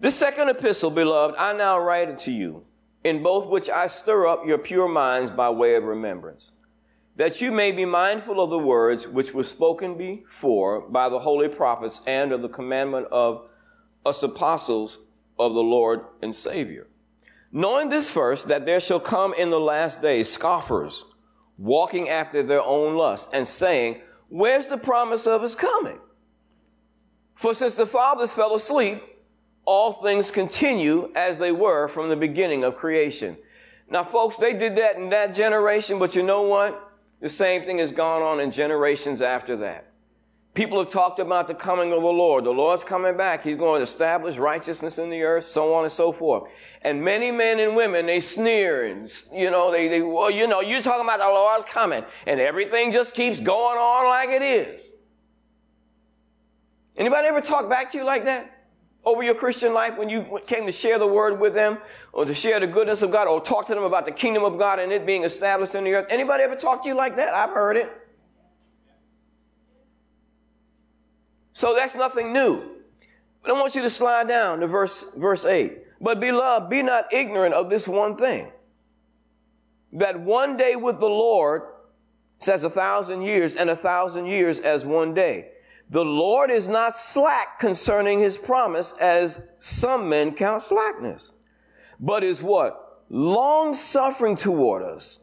This 0.00 0.14
second 0.14 0.48
epistle, 0.48 0.90
beloved, 0.90 1.36
I 1.38 1.52
now 1.52 1.78
write 1.78 2.08
it 2.08 2.18
to 2.20 2.32
you, 2.32 2.64
in 3.04 3.22
both 3.22 3.48
which 3.48 3.68
I 3.68 3.86
stir 3.86 4.26
up 4.26 4.46
your 4.46 4.58
pure 4.58 4.88
minds 4.88 5.30
by 5.30 5.50
way 5.50 5.74
of 5.74 5.84
remembrance, 5.84 6.52
that 7.16 7.40
you 7.40 7.50
may 7.50 7.72
be 7.72 7.84
mindful 7.84 8.40
of 8.40 8.50
the 8.50 8.58
words 8.58 9.08
which 9.08 9.34
were 9.34 9.44
spoken 9.44 9.96
before 9.96 10.80
by 10.80 11.08
the 11.08 11.18
holy 11.18 11.48
prophets 11.48 12.00
and 12.06 12.32
of 12.32 12.42
the 12.42 12.48
commandment 12.48 13.08
of 13.10 13.48
us 14.06 14.22
apostles 14.22 14.98
of 15.38 15.54
the 15.54 15.62
Lord 15.62 16.00
and 16.22 16.34
Savior. 16.34 16.86
Knowing 17.50 17.90
this 17.90 18.08
first, 18.08 18.48
that 18.48 18.64
there 18.64 18.80
shall 18.80 19.00
come 19.00 19.34
in 19.34 19.50
the 19.50 19.60
last 19.60 20.00
days 20.00 20.32
scoffers, 20.32 21.04
walking 21.58 22.08
after 22.08 22.42
their 22.42 22.62
own 22.62 22.96
lust, 22.96 23.28
and 23.32 23.46
saying, 23.46 24.00
Where's 24.28 24.68
the 24.68 24.78
promise 24.78 25.26
of 25.26 25.42
his 25.42 25.54
coming? 25.54 26.00
For 27.34 27.52
since 27.52 27.74
the 27.74 27.86
fathers 27.86 28.32
fell 28.32 28.54
asleep, 28.54 29.02
all 29.64 29.92
things 29.92 30.30
continue 30.30 31.10
as 31.14 31.38
they 31.38 31.52
were 31.52 31.88
from 31.88 32.08
the 32.08 32.16
beginning 32.16 32.64
of 32.64 32.76
creation. 32.76 33.36
Now, 33.88 34.04
folks, 34.04 34.36
they 34.36 34.54
did 34.54 34.76
that 34.76 34.96
in 34.96 35.10
that 35.10 35.34
generation, 35.34 35.98
but 35.98 36.16
you 36.16 36.22
know 36.22 36.42
what? 36.42 36.90
The 37.20 37.28
same 37.28 37.62
thing 37.62 37.78
has 37.78 37.92
gone 37.92 38.22
on 38.22 38.40
in 38.40 38.50
generations 38.50 39.20
after 39.20 39.56
that. 39.58 39.92
People 40.54 40.78
have 40.78 40.90
talked 40.90 41.18
about 41.18 41.48
the 41.48 41.54
coming 41.54 41.92
of 41.92 42.02
the 42.02 42.08
Lord. 42.08 42.44
The 42.44 42.50
Lord's 42.50 42.84
coming 42.84 43.16
back. 43.16 43.42
He's 43.42 43.56
going 43.56 43.78
to 43.78 43.82
establish 43.82 44.36
righteousness 44.36 44.98
in 44.98 45.08
the 45.08 45.22
earth, 45.22 45.46
so 45.46 45.72
on 45.74 45.84
and 45.84 45.92
so 45.92 46.12
forth. 46.12 46.50
And 46.82 47.02
many 47.02 47.30
men 47.30 47.58
and 47.58 47.74
women, 47.74 48.04
they 48.04 48.20
sneer 48.20 48.84
and, 48.84 49.10
you 49.32 49.50
know, 49.50 49.70
they, 49.70 49.88
they 49.88 50.02
well, 50.02 50.30
you 50.30 50.46
know, 50.46 50.60
you're 50.60 50.82
talking 50.82 51.06
about 51.06 51.20
the 51.20 51.24
Lord's 51.24 51.64
coming. 51.64 52.04
And 52.26 52.38
everything 52.38 52.92
just 52.92 53.14
keeps 53.14 53.40
going 53.40 53.78
on 53.78 54.08
like 54.08 54.28
it 54.28 54.42
is. 54.42 54.92
Anybody 56.98 57.28
ever 57.28 57.40
talk 57.40 57.70
back 57.70 57.90
to 57.92 57.98
you 57.98 58.04
like 58.04 58.26
that? 58.26 58.61
Over 59.04 59.22
your 59.22 59.34
Christian 59.34 59.74
life 59.74 59.98
when 59.98 60.08
you 60.08 60.38
came 60.46 60.66
to 60.66 60.72
share 60.72 60.98
the 60.98 61.06
word 61.06 61.40
with 61.40 61.54
them 61.54 61.78
or 62.12 62.24
to 62.24 62.34
share 62.34 62.60
the 62.60 62.68
goodness 62.68 63.02
of 63.02 63.10
God 63.10 63.26
or 63.26 63.40
talk 63.40 63.66
to 63.66 63.74
them 63.74 63.82
about 63.82 64.04
the 64.04 64.12
kingdom 64.12 64.44
of 64.44 64.58
God 64.58 64.78
and 64.78 64.92
it 64.92 65.04
being 65.04 65.24
established 65.24 65.74
in 65.74 65.84
the 65.84 65.94
earth? 65.94 66.06
Anybody 66.08 66.44
ever 66.44 66.54
talk 66.54 66.82
to 66.82 66.88
you 66.88 66.94
like 66.94 67.16
that? 67.16 67.34
I've 67.34 67.50
heard 67.50 67.76
it. 67.76 67.90
So 71.52 71.74
that's 71.74 71.96
nothing 71.96 72.32
new. 72.32 72.62
But 73.42 73.50
I 73.50 73.60
want 73.60 73.74
you 73.74 73.82
to 73.82 73.90
slide 73.90 74.28
down 74.28 74.60
to 74.60 74.68
verse, 74.68 75.12
verse 75.16 75.44
8. 75.44 75.78
But 76.00 76.20
beloved, 76.20 76.70
be 76.70 76.82
not 76.82 77.12
ignorant 77.12 77.54
of 77.54 77.70
this 77.70 77.88
one 77.88 78.16
thing 78.16 78.50
that 79.92 80.18
one 80.20 80.56
day 80.56 80.76
with 80.76 81.00
the 81.00 81.08
Lord 81.08 81.62
says 82.42 82.64
a 82.64 82.70
thousand 82.70 83.22
years, 83.22 83.54
and 83.54 83.70
a 83.70 83.76
thousand 83.76 84.26
years 84.26 84.60
as 84.60 84.84
one 84.84 85.14
day. 85.14 85.51
The 85.92 86.04
Lord 86.06 86.50
is 86.50 86.70
not 86.70 86.96
slack 86.96 87.58
concerning 87.58 88.18
his 88.18 88.38
promise, 88.38 88.92
as 88.92 89.46
some 89.58 90.08
men 90.08 90.32
count 90.32 90.62
slackness, 90.62 91.32
but 92.00 92.24
is 92.24 92.42
what? 92.42 93.04
Long 93.10 93.74
suffering 93.74 94.34
toward 94.34 94.82
us, 94.82 95.20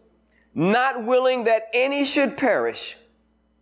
not 0.54 1.04
willing 1.04 1.46
that 1.46 1.70
any 1.74 2.06
should 2.06 2.38
perish, 2.38 2.98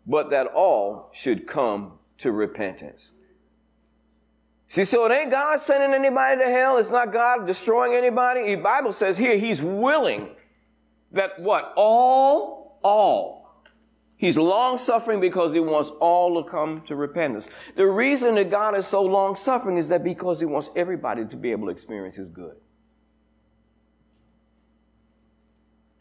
but 0.06 0.32
that 0.32 0.48
all 0.48 1.10
should 1.14 1.48
come 1.48 1.94
to 2.18 2.34
repentance. 2.34 3.14
See, 4.68 4.84
so 4.84 5.06
it 5.06 5.14
ain't 5.14 5.32
God 5.32 5.62
sending 5.62 5.94
anybody 5.94 6.42
to 6.42 6.50
hell. 6.50 6.78
It's 6.78 6.92
not 6.92 7.14
God 7.14 7.48
destroying 7.48 7.94
anybody. 7.94 8.54
The 8.54 8.62
Bible 8.62 8.92
says 8.92 9.18
here 9.18 9.38
he's 9.38 9.62
willing 9.62 10.36
that 11.14 11.40
what? 11.40 11.72
All, 11.78 12.80
all. 12.84 13.37
He's 14.18 14.38
long 14.38 14.78
suffering 14.78 15.20
because 15.20 15.54
he 15.54 15.60
wants 15.60 15.90
all 16.00 16.44
to 16.44 16.50
come 16.50 16.82
to 16.82 16.96
repentance. 16.96 17.50
The 17.76 17.86
reason 17.86 18.36
that 18.36 18.50
God 18.50 18.76
is 18.76 18.88
so 18.88 19.04
long 19.04 19.36
suffering 19.36 19.78
is 19.78 19.90
that 19.90 20.04
because 20.04 20.40
he 20.40 20.46
wants 20.46 20.70
everybody 20.76 21.24
to 21.26 21.36
be 21.36 21.52
able 21.52 21.68
to 21.68 21.72
experience 21.72 22.16
his 22.16 22.30
good. 22.30 22.58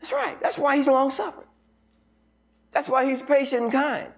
That's 0.00 0.12
right. 0.12 0.40
That's 0.40 0.56
why 0.56 0.76
he's 0.76 0.86
long 0.86 1.10
suffering. 1.10 1.48
That's 2.70 2.88
why 2.88 3.04
he's 3.04 3.20
patient 3.20 3.64
and 3.64 3.72
kind 3.72 4.12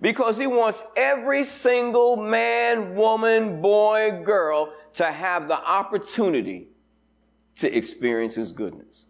because 0.00 0.38
he 0.38 0.46
wants 0.46 0.82
every 0.96 1.44
single 1.44 2.16
man, 2.16 2.94
woman, 2.94 3.60
boy, 3.60 4.22
girl 4.24 4.72
to 4.94 5.12
have 5.12 5.48
the 5.48 5.54
opportunity 5.54 6.68
to 7.56 7.76
experience 7.76 8.34
his 8.34 8.52
goodness. 8.52 9.06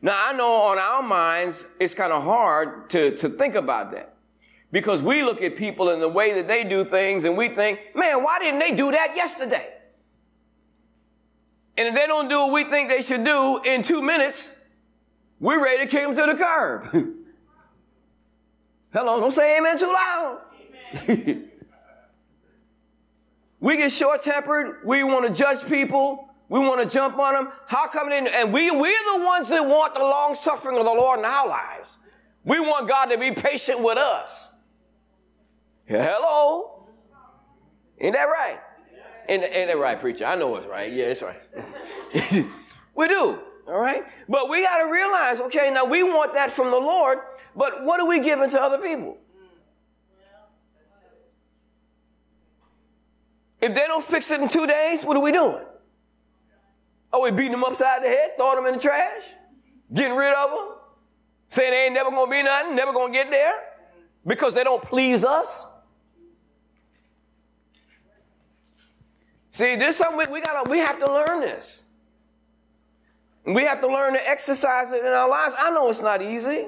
Now, 0.00 0.28
I 0.28 0.32
know 0.32 0.52
on 0.52 0.78
our 0.78 1.02
minds, 1.02 1.66
it's 1.80 1.94
kind 1.94 2.12
of 2.12 2.22
hard 2.22 2.88
to, 2.90 3.16
to 3.16 3.28
think 3.28 3.54
about 3.56 3.90
that 3.92 4.14
because 4.70 5.02
we 5.02 5.22
look 5.22 5.42
at 5.42 5.56
people 5.56 5.90
in 5.90 6.00
the 6.00 6.08
way 6.08 6.34
that 6.34 6.46
they 6.46 6.62
do 6.62 6.84
things 6.84 7.24
and 7.24 7.36
we 7.36 7.48
think, 7.48 7.80
man, 7.94 8.22
why 8.22 8.38
didn't 8.38 8.60
they 8.60 8.72
do 8.72 8.92
that 8.92 9.16
yesterday? 9.16 9.74
And 11.76 11.88
if 11.88 11.94
they 11.94 12.06
don't 12.06 12.28
do 12.28 12.38
what 12.38 12.52
we 12.52 12.64
think 12.64 12.88
they 12.88 13.02
should 13.02 13.24
do 13.24 13.60
in 13.64 13.82
two 13.82 14.02
minutes, 14.02 14.50
we're 15.40 15.62
ready 15.62 15.84
to 15.84 15.90
kick 15.90 16.02
them 16.06 16.14
to 16.16 16.32
the 16.32 16.38
curb. 16.38 16.92
Hello, 18.92 19.20
don't 19.20 19.30
say 19.30 19.58
amen 19.58 19.78
too 19.78 19.92
loud. 19.92 20.40
we 23.60 23.76
get 23.76 23.92
short 23.92 24.22
tempered. 24.22 24.78
We 24.84 25.04
want 25.04 25.26
to 25.26 25.32
judge 25.32 25.66
people. 25.68 26.27
We 26.48 26.58
want 26.60 26.82
to 26.82 26.88
jump 26.88 27.18
on 27.18 27.34
them. 27.34 27.52
How 27.66 27.88
come 27.88 28.10
in? 28.10 28.26
And 28.26 28.52
we, 28.52 28.70
we're 28.70 29.18
the 29.18 29.24
ones 29.24 29.48
that 29.50 29.66
want 29.66 29.94
the 29.94 30.00
long 30.00 30.34
suffering 30.34 30.78
of 30.78 30.84
the 30.84 30.90
Lord 30.90 31.18
in 31.18 31.24
our 31.24 31.46
lives. 31.46 31.98
We 32.44 32.58
want 32.60 32.88
God 32.88 33.06
to 33.06 33.18
be 33.18 33.32
patient 33.32 33.82
with 33.82 33.98
us. 33.98 34.52
Hello. 35.86 36.86
Ain't 38.00 38.14
that 38.14 38.24
right? 38.24 38.60
Ain't, 39.28 39.42
ain't 39.44 39.68
that 39.68 39.78
right, 39.78 40.00
preacher? 40.00 40.24
I 40.24 40.36
know 40.36 40.56
it's 40.56 40.66
right. 40.66 40.90
Yeah, 40.90 41.06
it's 41.06 41.20
right. 41.20 41.40
we 42.94 43.08
do. 43.08 43.38
All 43.66 43.78
right. 43.78 44.02
But 44.26 44.48
we 44.48 44.62
got 44.62 44.78
to 44.84 44.90
realize, 44.90 45.40
okay, 45.40 45.70
now 45.70 45.84
we 45.84 46.02
want 46.02 46.32
that 46.32 46.50
from 46.50 46.70
the 46.70 46.78
Lord. 46.78 47.18
But 47.54 47.84
what 47.84 48.00
are 48.00 48.06
we 48.06 48.20
giving 48.20 48.48
to 48.50 48.60
other 48.60 48.78
people? 48.78 49.18
If 53.60 53.74
they 53.74 53.86
don't 53.86 54.04
fix 54.04 54.30
it 54.30 54.40
in 54.40 54.48
two 54.48 54.66
days, 54.66 55.04
what 55.04 55.16
are 55.16 55.22
we 55.22 55.32
doing? 55.32 55.64
Are 57.12 57.22
we 57.22 57.30
beating 57.30 57.52
them 57.52 57.64
upside 57.64 58.02
the 58.02 58.08
head, 58.08 58.32
throwing 58.36 58.56
them 58.56 58.66
in 58.66 58.74
the 58.74 58.80
trash, 58.80 59.22
getting 59.92 60.16
rid 60.16 60.34
of 60.34 60.50
them? 60.50 60.78
saying 61.48 61.70
they 61.70 61.84
ain't 61.86 61.94
never 61.94 62.10
gonna 62.10 62.30
be 62.30 62.42
nothing, 62.42 62.76
never 62.76 62.92
gonna 62.92 63.12
get 63.12 63.30
there 63.30 63.54
because 64.26 64.54
they 64.54 64.62
don't 64.62 64.82
please 64.82 65.24
us. 65.24 65.66
See, 69.50 69.74
this 69.76 69.90
is 69.90 69.96
something 69.96 70.18
we, 70.18 70.40
we 70.40 70.40
gotta 70.40 70.70
we 70.70 70.78
have 70.78 70.98
to 71.00 71.12
learn 71.12 71.40
this. 71.40 71.84
We 73.44 73.64
have 73.64 73.80
to 73.80 73.88
learn 73.88 74.12
to 74.12 74.28
exercise 74.28 74.92
it 74.92 75.00
in 75.00 75.10
our 75.10 75.28
lives. 75.28 75.54
I 75.58 75.70
know 75.70 75.88
it's 75.88 76.02
not 76.02 76.20
easy. 76.20 76.66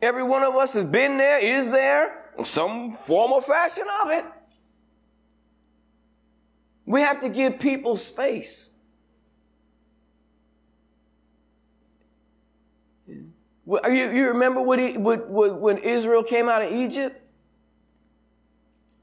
Every 0.00 0.22
one 0.22 0.42
of 0.42 0.56
us 0.56 0.72
has 0.74 0.86
been 0.86 1.18
there, 1.18 1.38
is 1.38 1.70
there, 1.70 2.30
some 2.42 2.92
form 2.92 3.32
or 3.32 3.42
fashion 3.42 3.84
of 4.02 4.10
it. 4.10 4.24
We 6.86 7.02
have 7.02 7.20
to 7.20 7.28
give 7.28 7.58
people 7.58 7.96
space. 7.96 8.70
You, 13.66 14.10
you 14.12 14.28
remember 14.28 14.60
what 14.60 14.78
he, 14.78 14.98
what, 14.98 15.28
what, 15.28 15.58
when 15.60 15.78
Israel 15.78 16.22
came 16.22 16.48
out 16.48 16.62
of 16.62 16.72
Egypt? 16.72 17.20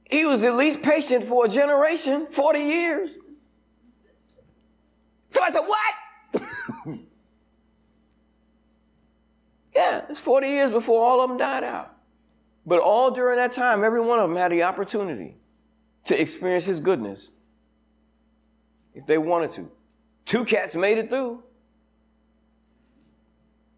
He 0.10 0.26
was 0.26 0.44
at 0.44 0.56
least 0.56 0.82
patient 0.82 1.26
for 1.26 1.46
a 1.46 1.50
generation, 1.50 2.28
40 2.32 2.60
years. 2.60 3.12
So 5.30 5.42
I 5.42 5.52
said, 5.52 5.62
What? 5.66 5.96
yeah, 9.74 10.02
it's 10.10 10.20
40 10.20 10.48
years 10.48 10.70
before 10.70 11.02
all 11.06 11.24
of 11.24 11.30
them 11.30 11.38
died 11.38 11.64
out. 11.64 11.96
But 12.66 12.80
all 12.80 13.10
during 13.12 13.38
that 13.38 13.54
time, 13.54 13.84
every 13.84 14.02
one 14.02 14.20
of 14.20 14.30
them 14.30 14.38
had 14.38 14.52
the 14.52 14.64
opportunity 14.64 15.38
to 16.06 16.20
experience 16.20 16.66
his 16.66 16.80
goodness 16.80 17.32
if 18.94 19.06
they 19.06 19.18
wanted 19.18 19.52
to. 19.54 19.72
Two 20.26 20.46
cats 20.46 20.76
made 20.76 20.98
it 20.98 21.10
through. 21.10 21.44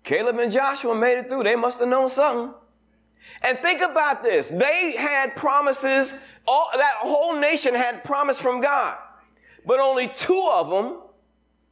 Caleb 0.03 0.39
and 0.39 0.51
Joshua 0.51 0.93
made 0.95 1.17
it 1.17 1.29
through. 1.29 1.43
They 1.43 1.55
must 1.55 1.79
have 1.79 1.87
known 1.87 2.09
something. 2.09 2.53
And 3.41 3.57
think 3.59 3.81
about 3.81 4.23
this. 4.23 4.49
They 4.49 4.95
had 4.97 5.35
promises. 5.35 6.19
All, 6.45 6.69
that 6.75 6.95
whole 6.97 7.39
nation 7.39 7.73
had 7.73 8.03
promise 8.03 8.39
from 8.39 8.61
God. 8.61 8.97
But 9.65 9.79
only 9.79 10.09
two 10.09 10.49
of 10.51 10.69
them 10.69 10.99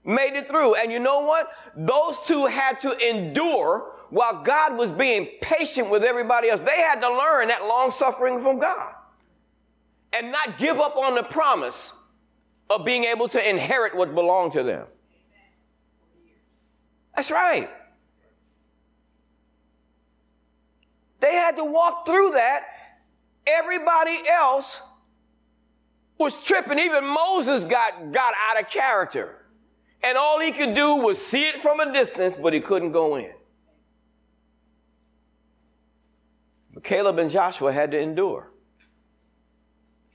made 0.06 0.36
it 0.36 0.48
through. 0.48 0.76
And 0.76 0.92
you 0.92 1.00
know 1.00 1.22
what? 1.22 1.52
Those 1.76 2.20
two 2.26 2.46
had 2.46 2.80
to 2.82 2.98
endure 2.98 3.94
while 4.10 4.44
God 4.44 4.78
was 4.78 4.92
being 4.92 5.28
patient 5.42 5.90
with 5.90 6.04
everybody 6.04 6.50
else. 6.50 6.62
They 6.62 6.82
had 6.82 7.02
to 7.02 7.10
learn 7.10 7.50
that 7.50 7.64
long 7.64 7.92
suffering 7.92 8.42
from 8.42 8.60
God 8.60 8.94
and 10.14 10.32
not 10.32 10.58
give 10.58 10.80
up 10.80 10.96
on 10.96 11.16
the 11.16 11.24
promise 11.24 11.94
of 12.70 12.86
being 12.86 13.04
able 13.06 13.28
to 13.30 13.50
inherit 13.50 13.96
what 13.96 14.16
belonged 14.16 14.54
to 14.54 14.64
them. 14.64 14.86
That's 17.16 17.32
right. 17.32 17.70
They 21.22 21.36
had 21.36 21.56
to 21.58 21.64
walk 21.64 22.06
through 22.06 22.32
that. 22.32 22.64
Everybody 23.48 24.18
else 24.28 24.82
was 26.20 26.36
tripping. 26.44 26.80
Even 26.80 27.06
Moses 27.06 27.64
got, 27.64 28.12
got 28.12 28.34
out 28.50 28.62
of 28.62 28.70
character. 28.70 29.46
And 30.04 30.18
all 30.18 30.40
he 30.40 30.52
could 30.52 30.74
do 30.74 30.98
was 30.98 31.24
see 31.24 31.44
it 31.44 31.56
from 31.56 31.80
a 31.80 31.94
distance, 31.94 32.36
but 32.36 32.54
he 32.54 32.60
couldn't 32.60 32.92
go 32.92 33.16
in. 33.16 33.32
But 36.74 36.84
Caleb 36.84 37.20
and 37.20 37.30
Joshua 37.30 37.72
had 37.72 37.92
to 37.92 38.00
endure. 38.00 38.52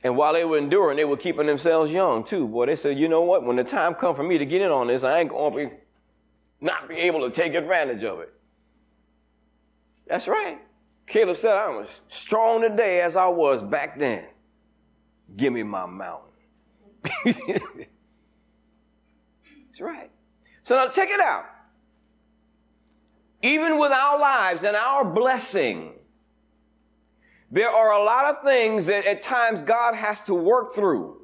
And 0.03 0.17
while 0.17 0.33
they 0.33 0.45
were 0.45 0.59
enduring, 0.59 0.97
they 0.97 1.05
were 1.05 1.17
keeping 1.17 1.47
themselves 1.47 1.91
young 1.91 2.25
too. 2.25 2.47
Boy, 2.49 2.67
they 2.67 2.77
said, 2.77 2.99
you 2.99 3.09
know 3.09 3.23
what? 3.23 3.45
When 3.45 3.57
the 3.57 3.65
time 3.65 3.95
comes 3.95 4.17
for 4.17 4.23
me 4.23 4.39
to 4.39 4.47
get 4.47 4.61
in 4.63 4.71
on 4.71 4.89
this, 4.89 5.05
I 5.05 5.21
ain't 5.21 5.31
going 5.31 5.53
to 5.53 5.59
be 5.59 5.77
not 6.61 6.89
be 6.89 6.97
able 6.97 7.21
to 7.21 7.31
take 7.31 7.55
advantage 7.55 8.03
of 8.03 8.21
it. 8.21 8.33
That's 10.07 10.29
right. 10.29 10.61
Caleb 11.07 11.37
said, 11.37 11.57
I'm 11.57 11.83
as 11.83 12.01
strong 12.09 12.63
today 12.63 13.01
as 13.01 13.17
I 13.17 13.27
was 13.29 13.63
back 13.63 13.99
then. 13.99 14.29
Give 15.37 15.53
me 15.53 15.63
my 15.63 15.87
mountain. 15.87 16.33
That's 17.25 17.41
right. 19.81 20.11
So 20.65 20.75
now 20.75 20.89
check 20.89 21.09
it 21.09 21.21
out. 21.21 21.45
Even 23.43 23.79
with 23.79 23.93
our 23.93 24.19
lives 24.19 24.65
and 24.65 24.75
our 24.75 25.05
blessing, 25.05 25.93
there 27.51 27.69
are 27.69 27.93
a 27.93 28.03
lot 28.03 28.25
of 28.25 28.43
things 28.43 28.87
that 28.87 29.07
at 29.07 29.23
times 29.23 29.63
God 29.63 29.95
has 29.95 30.21
to 30.23 30.35
work 30.35 30.73
through 30.75 31.21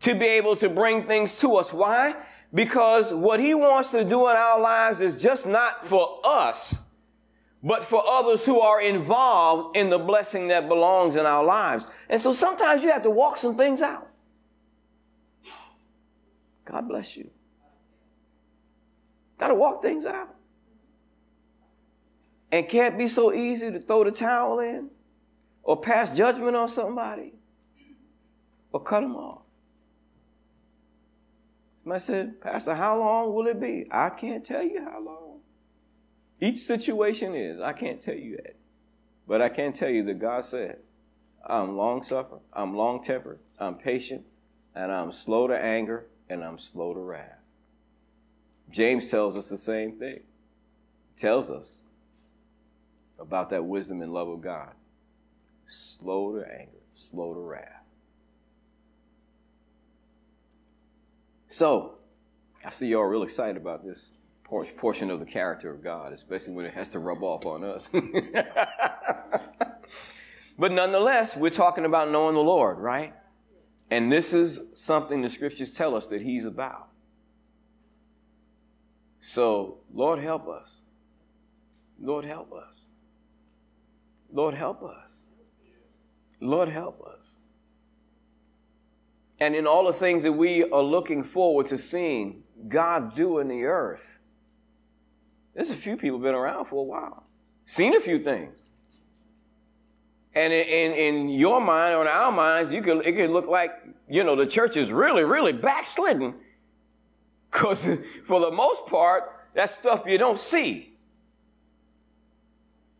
to 0.00 0.14
be 0.14 0.24
able 0.24 0.56
to 0.56 0.70
bring 0.70 1.04
things 1.04 1.38
to 1.40 1.56
us. 1.56 1.72
Why? 1.72 2.14
Because 2.54 3.12
what 3.12 3.38
he 3.40 3.52
wants 3.54 3.90
to 3.90 4.04
do 4.04 4.28
in 4.28 4.36
our 4.36 4.58
lives 4.58 5.02
is 5.02 5.20
just 5.20 5.46
not 5.46 5.84
for 5.86 6.20
us 6.24 6.78
but 7.62 7.84
for 7.84 8.02
others 8.06 8.46
who 8.46 8.60
are 8.60 8.80
involved 8.80 9.76
in 9.76 9.90
the 9.90 9.98
blessing 9.98 10.48
that 10.48 10.68
belongs 10.68 11.16
in 11.16 11.26
our 11.26 11.44
lives. 11.44 11.88
And 12.08 12.20
so 12.20 12.32
sometimes 12.32 12.82
you 12.82 12.90
have 12.90 13.02
to 13.02 13.10
walk 13.10 13.36
some 13.36 13.56
things 13.56 13.82
out. 13.82 14.08
God 16.64 16.88
bless 16.88 17.16
you. 17.16 17.30
Got 19.38 19.48
to 19.48 19.54
walk 19.54 19.82
things 19.82 20.06
out. 20.06 20.34
And 22.52 22.68
can't 22.68 22.98
be 22.98 23.08
so 23.08 23.32
easy 23.32 23.70
to 23.70 23.80
throw 23.80 24.04
the 24.04 24.10
towel 24.10 24.60
in 24.60 24.90
or 25.62 25.80
pass 25.80 26.16
judgment 26.16 26.56
on 26.56 26.68
somebody 26.68 27.34
or 28.72 28.82
cut 28.82 29.00
them 29.00 29.16
off. 29.16 29.42
Somebody 31.82 32.00
said, 32.00 32.40
Pastor, 32.40 32.74
how 32.74 32.98
long 32.98 33.34
will 33.34 33.46
it 33.46 33.60
be? 33.60 33.86
I 33.90 34.10
can't 34.10 34.44
tell 34.44 34.62
you 34.62 34.82
how 34.82 35.02
long. 35.04 35.29
Each 36.40 36.58
situation 36.58 37.34
is, 37.34 37.60
I 37.60 37.72
can't 37.72 38.00
tell 38.00 38.14
you 38.14 38.36
that. 38.36 38.56
But 39.28 39.42
I 39.42 39.48
can 39.48 39.72
tell 39.72 39.90
you 39.90 40.02
that 40.04 40.18
God 40.18 40.44
said, 40.44 40.78
I'm 41.46 41.76
long 41.76 42.02
suffering, 42.02 42.40
I'm 42.52 42.76
long 42.76 43.02
tempered, 43.02 43.38
I'm 43.58 43.76
patient, 43.76 44.24
and 44.74 44.90
I'm 44.90 45.12
slow 45.12 45.46
to 45.46 45.56
anger, 45.56 46.06
and 46.28 46.42
I'm 46.42 46.58
slow 46.58 46.94
to 46.94 47.00
wrath. 47.00 47.38
James 48.70 49.10
tells 49.10 49.36
us 49.36 49.48
the 49.48 49.58
same 49.58 49.98
thing. 49.98 50.20
He 51.14 51.20
tells 51.20 51.50
us 51.50 51.80
about 53.18 53.50
that 53.50 53.64
wisdom 53.64 54.00
and 54.00 54.12
love 54.12 54.28
of 54.28 54.40
God. 54.40 54.72
Slow 55.66 56.32
to 56.32 56.44
anger, 56.50 56.78
slow 56.94 57.34
to 57.34 57.40
wrath. 57.40 57.84
So, 61.48 61.96
I 62.64 62.70
see 62.70 62.88
y'all 62.88 63.02
real 63.02 63.22
excited 63.22 63.56
about 63.56 63.84
this 63.84 64.12
portion 64.76 65.10
of 65.10 65.20
the 65.20 65.26
character 65.26 65.70
of 65.70 65.82
God, 65.82 66.12
especially 66.12 66.52
when 66.54 66.66
it 66.66 66.74
has 66.74 66.90
to 66.90 66.98
rub 66.98 67.22
off 67.22 67.46
on 67.46 67.64
us. 67.64 67.88
but 70.58 70.72
nonetheless, 70.72 71.36
we're 71.36 71.50
talking 71.50 71.84
about 71.84 72.10
knowing 72.10 72.34
the 72.34 72.40
Lord, 72.40 72.78
right? 72.78 73.14
And 73.90 74.10
this 74.10 74.34
is 74.34 74.70
something 74.74 75.22
the 75.22 75.28
scriptures 75.28 75.72
tell 75.72 75.94
us 75.94 76.08
that 76.08 76.22
He's 76.22 76.44
about. 76.44 76.88
So, 79.20 79.78
Lord, 79.92 80.18
help 80.18 80.48
us. 80.48 80.82
Lord, 82.00 82.24
help 82.24 82.52
us. 82.52 82.88
Lord, 84.32 84.54
help 84.54 84.82
us. 84.82 85.26
Lord, 86.40 86.68
help 86.68 87.04
us. 87.06 87.40
And 89.38 89.54
in 89.54 89.66
all 89.66 89.86
the 89.86 89.92
things 89.92 90.22
that 90.22 90.32
we 90.32 90.64
are 90.64 90.82
looking 90.82 91.22
forward 91.24 91.66
to 91.66 91.78
seeing 91.78 92.42
God 92.68 93.14
do 93.14 93.38
in 93.38 93.48
the 93.48 93.64
earth, 93.64 94.19
there's 95.54 95.70
a 95.70 95.76
few 95.76 95.96
people 95.96 96.18
been 96.18 96.34
around 96.34 96.66
for 96.66 96.76
a 96.76 96.84
while, 96.84 97.24
seen 97.66 97.96
a 97.96 98.00
few 98.00 98.22
things. 98.22 98.64
And 100.34 100.52
in, 100.52 100.66
in, 100.66 100.92
in 100.92 101.28
your 101.28 101.60
mind 101.60 101.94
or 101.94 102.02
in 102.02 102.08
our 102.08 102.30
minds, 102.30 102.72
you 102.72 102.82
could, 102.82 103.04
it 103.04 103.16
could 103.16 103.30
look 103.30 103.48
like, 103.48 103.72
you 104.08 104.22
know, 104.22 104.36
the 104.36 104.46
church 104.46 104.76
is 104.76 104.92
really, 104.92 105.24
really 105.24 105.52
backslidden. 105.52 106.34
Because 107.50 107.88
for 108.24 108.40
the 108.40 108.50
most 108.50 108.86
part, 108.86 109.24
that's 109.54 109.76
stuff 109.76 110.04
you 110.06 110.18
don't 110.18 110.38
see. 110.38 110.94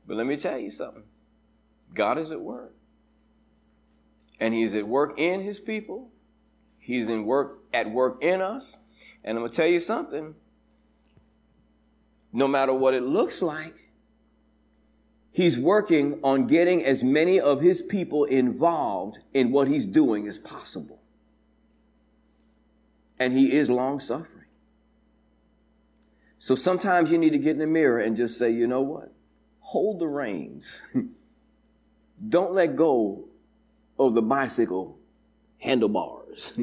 But 0.06 0.16
let 0.16 0.26
me 0.26 0.36
tell 0.36 0.58
you 0.58 0.72
something 0.72 1.04
God 1.94 2.18
is 2.18 2.32
at 2.32 2.40
work. 2.40 2.74
And 4.40 4.52
He's 4.52 4.74
at 4.74 4.88
work 4.88 5.14
in 5.18 5.40
His 5.40 5.60
people, 5.60 6.10
He's 6.78 7.08
in 7.08 7.24
work 7.24 7.60
at 7.72 7.90
work 7.90 8.22
in 8.22 8.40
us. 8.40 8.86
And 9.22 9.36
I'm 9.38 9.42
going 9.42 9.50
to 9.50 9.56
tell 9.56 9.68
you 9.68 9.78
something 9.78 10.34
no 12.32 12.46
matter 12.46 12.72
what 12.72 12.94
it 12.94 13.02
looks 13.02 13.42
like, 13.42 13.90
he's 15.30 15.58
working 15.58 16.20
on 16.22 16.46
getting 16.46 16.84
as 16.84 17.02
many 17.02 17.40
of 17.40 17.60
his 17.60 17.82
people 17.82 18.24
involved 18.24 19.18
in 19.32 19.50
what 19.50 19.68
he's 19.68 19.86
doing 19.86 20.26
as 20.26 20.38
possible. 20.38 21.00
And 23.18 23.32
he 23.32 23.52
is 23.52 23.70
long 23.70 24.00
suffering. 24.00 24.46
So 26.38 26.54
sometimes 26.54 27.10
you 27.10 27.18
need 27.18 27.30
to 27.30 27.38
get 27.38 27.50
in 27.50 27.58
the 27.58 27.66
mirror 27.66 27.98
and 27.98 28.16
just 28.16 28.38
say, 28.38 28.50
you 28.50 28.66
know 28.66 28.80
what? 28.80 29.12
Hold 29.60 29.98
the 29.98 30.08
reins. 30.08 30.80
Don't 32.28 32.54
let 32.54 32.76
go 32.76 33.28
of 33.98 34.14
the 34.14 34.22
bicycle 34.22 34.98
handlebars. 35.58 36.58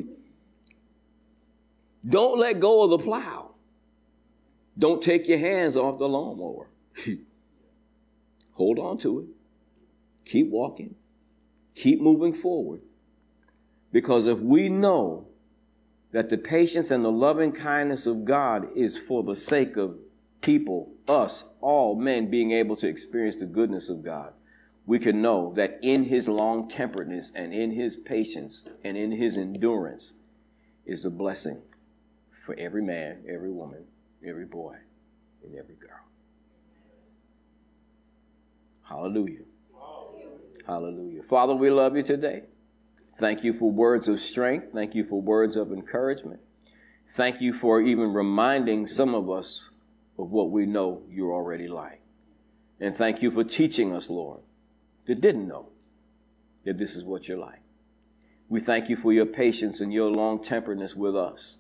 Don't 2.07 2.39
let 2.39 2.59
go 2.59 2.83
of 2.83 2.89
the 2.89 2.97
plow. 2.97 3.46
Don't 4.77 5.01
take 5.01 5.27
your 5.27 5.39
hands 5.39 5.75
off 5.75 5.97
the 5.97 6.07
lawnmower. 6.07 6.69
Hold 8.53 8.79
on 8.79 8.97
to 8.99 9.19
it. 9.19 9.25
Keep 10.25 10.49
walking. 10.49 10.95
Keep 11.75 12.01
moving 12.01 12.33
forward. 12.33 12.81
Because 13.91 14.27
if 14.27 14.39
we 14.39 14.69
know 14.69 15.27
that 16.11 16.29
the 16.29 16.37
patience 16.37 16.91
and 16.91 17.03
the 17.03 17.11
loving 17.11 17.51
kindness 17.51 18.07
of 18.07 18.25
God 18.25 18.67
is 18.75 18.97
for 18.97 19.23
the 19.23 19.35
sake 19.35 19.77
of 19.77 19.97
people, 20.41 20.93
us, 21.07 21.55
all 21.61 21.95
men 21.95 22.29
being 22.29 22.51
able 22.51 22.75
to 22.77 22.87
experience 22.87 23.37
the 23.37 23.45
goodness 23.45 23.89
of 23.89 24.03
God, 24.03 24.33
we 24.85 24.99
can 24.99 25.21
know 25.21 25.51
that 25.55 25.79
in 25.81 26.05
his 26.05 26.27
long 26.27 26.69
temperedness 26.69 27.31
and 27.35 27.53
in 27.53 27.71
his 27.71 27.95
patience 27.97 28.65
and 28.83 28.97
in 28.97 29.11
his 29.11 29.37
endurance 29.37 30.15
is 30.85 31.05
a 31.05 31.09
blessing 31.09 31.61
for 32.45 32.55
every 32.57 32.81
man, 32.81 33.23
every 33.29 33.51
woman, 33.51 33.85
every 34.27 34.45
boy, 34.45 34.77
and 35.43 35.55
every 35.55 35.75
girl. 35.75 35.99
Hallelujah. 38.83 39.43
Hallelujah. 40.65 41.23
Father, 41.23 41.55
we 41.55 41.69
love 41.69 41.95
you 41.95 42.03
today. 42.03 42.43
Thank 43.17 43.43
you 43.43 43.53
for 43.53 43.71
words 43.71 44.07
of 44.07 44.19
strength. 44.19 44.67
Thank 44.73 44.93
you 44.93 45.03
for 45.03 45.21
words 45.21 45.55
of 45.55 45.71
encouragement. 45.71 46.39
Thank 47.09 47.41
you 47.41 47.53
for 47.53 47.81
even 47.81 48.13
reminding 48.13 48.85
some 48.87 49.15
of 49.15 49.29
us 49.29 49.71
of 50.19 50.31
what 50.31 50.51
we 50.51 50.65
know 50.65 51.03
you're 51.09 51.33
already 51.33 51.67
like. 51.67 52.01
And 52.79 52.95
thank 52.95 53.21
you 53.21 53.31
for 53.31 53.43
teaching 53.43 53.93
us, 53.93 54.09
Lord, 54.09 54.41
that 55.05 55.21
didn't 55.21 55.47
know 55.47 55.69
that 56.65 56.77
this 56.77 56.95
is 56.95 57.03
what 57.03 57.27
you're 57.27 57.37
like. 57.37 57.61
We 58.49 58.59
thank 58.59 58.89
you 58.89 58.95
for 58.95 59.11
your 59.11 59.25
patience 59.25 59.81
and 59.81 59.91
your 59.93 60.11
long 60.11 60.41
temperedness 60.41 60.95
with 60.95 61.15
us. 61.15 61.59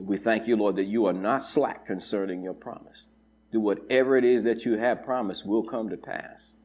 We 0.00 0.16
thank 0.16 0.46
you, 0.46 0.56
Lord, 0.56 0.76
that 0.76 0.84
you 0.84 1.06
are 1.06 1.12
not 1.12 1.42
slack 1.42 1.84
concerning 1.84 2.42
your 2.42 2.54
promise. 2.54 3.08
That 3.52 3.60
whatever 3.60 4.16
it 4.16 4.24
is 4.24 4.44
that 4.44 4.64
you 4.64 4.76
have 4.76 5.02
promised 5.02 5.46
will 5.46 5.62
come 5.62 5.88
to 5.88 5.96
pass. 5.96 6.56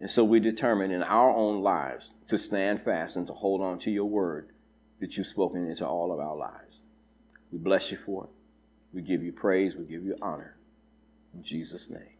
And 0.00 0.10
so 0.10 0.24
we 0.24 0.40
determine 0.40 0.90
in 0.90 1.02
our 1.02 1.30
own 1.30 1.62
lives 1.62 2.14
to 2.26 2.36
stand 2.36 2.80
fast 2.80 3.16
and 3.16 3.26
to 3.28 3.32
hold 3.32 3.60
on 3.60 3.78
to 3.80 3.90
your 3.90 4.06
word 4.06 4.48
that 4.98 5.16
you've 5.16 5.28
spoken 5.28 5.64
into 5.66 5.86
all 5.86 6.12
of 6.12 6.18
our 6.18 6.36
lives. 6.36 6.82
We 7.52 7.58
bless 7.58 7.92
you 7.92 7.98
for 7.98 8.24
it. 8.24 8.30
We 8.92 9.02
give 9.02 9.22
you 9.22 9.32
praise. 9.32 9.76
We 9.76 9.84
give 9.84 10.04
you 10.04 10.16
honor. 10.20 10.56
In 11.34 11.42
Jesus' 11.42 11.88
name. 11.88 12.16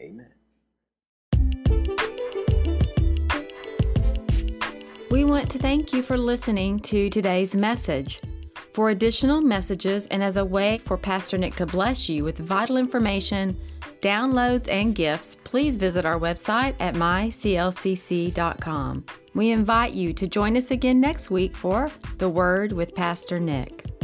Amen. 0.00 0.32
We 5.10 5.24
want 5.24 5.50
to 5.50 5.58
thank 5.58 5.92
you 5.92 6.02
for 6.02 6.16
listening 6.16 6.78
to 6.80 7.10
today's 7.10 7.56
message. 7.56 8.20
For 8.78 8.90
additional 8.90 9.40
messages 9.40 10.06
and 10.06 10.22
as 10.22 10.36
a 10.36 10.44
way 10.44 10.78
for 10.78 10.96
Pastor 10.96 11.36
Nick 11.36 11.56
to 11.56 11.66
bless 11.66 12.08
you 12.08 12.22
with 12.22 12.38
vital 12.38 12.76
information, 12.76 13.58
downloads, 14.00 14.68
and 14.68 14.94
gifts, 14.94 15.34
please 15.34 15.76
visit 15.76 16.04
our 16.04 16.16
website 16.16 16.76
at 16.78 16.94
myclcc.com. 16.94 17.34
We 19.34 19.50
invite 19.50 19.94
you 19.94 20.12
to 20.12 20.28
join 20.28 20.56
us 20.56 20.70
again 20.70 21.00
next 21.00 21.28
week 21.28 21.56
for 21.56 21.90
The 22.18 22.28
Word 22.28 22.70
with 22.70 22.94
Pastor 22.94 23.40
Nick. 23.40 23.97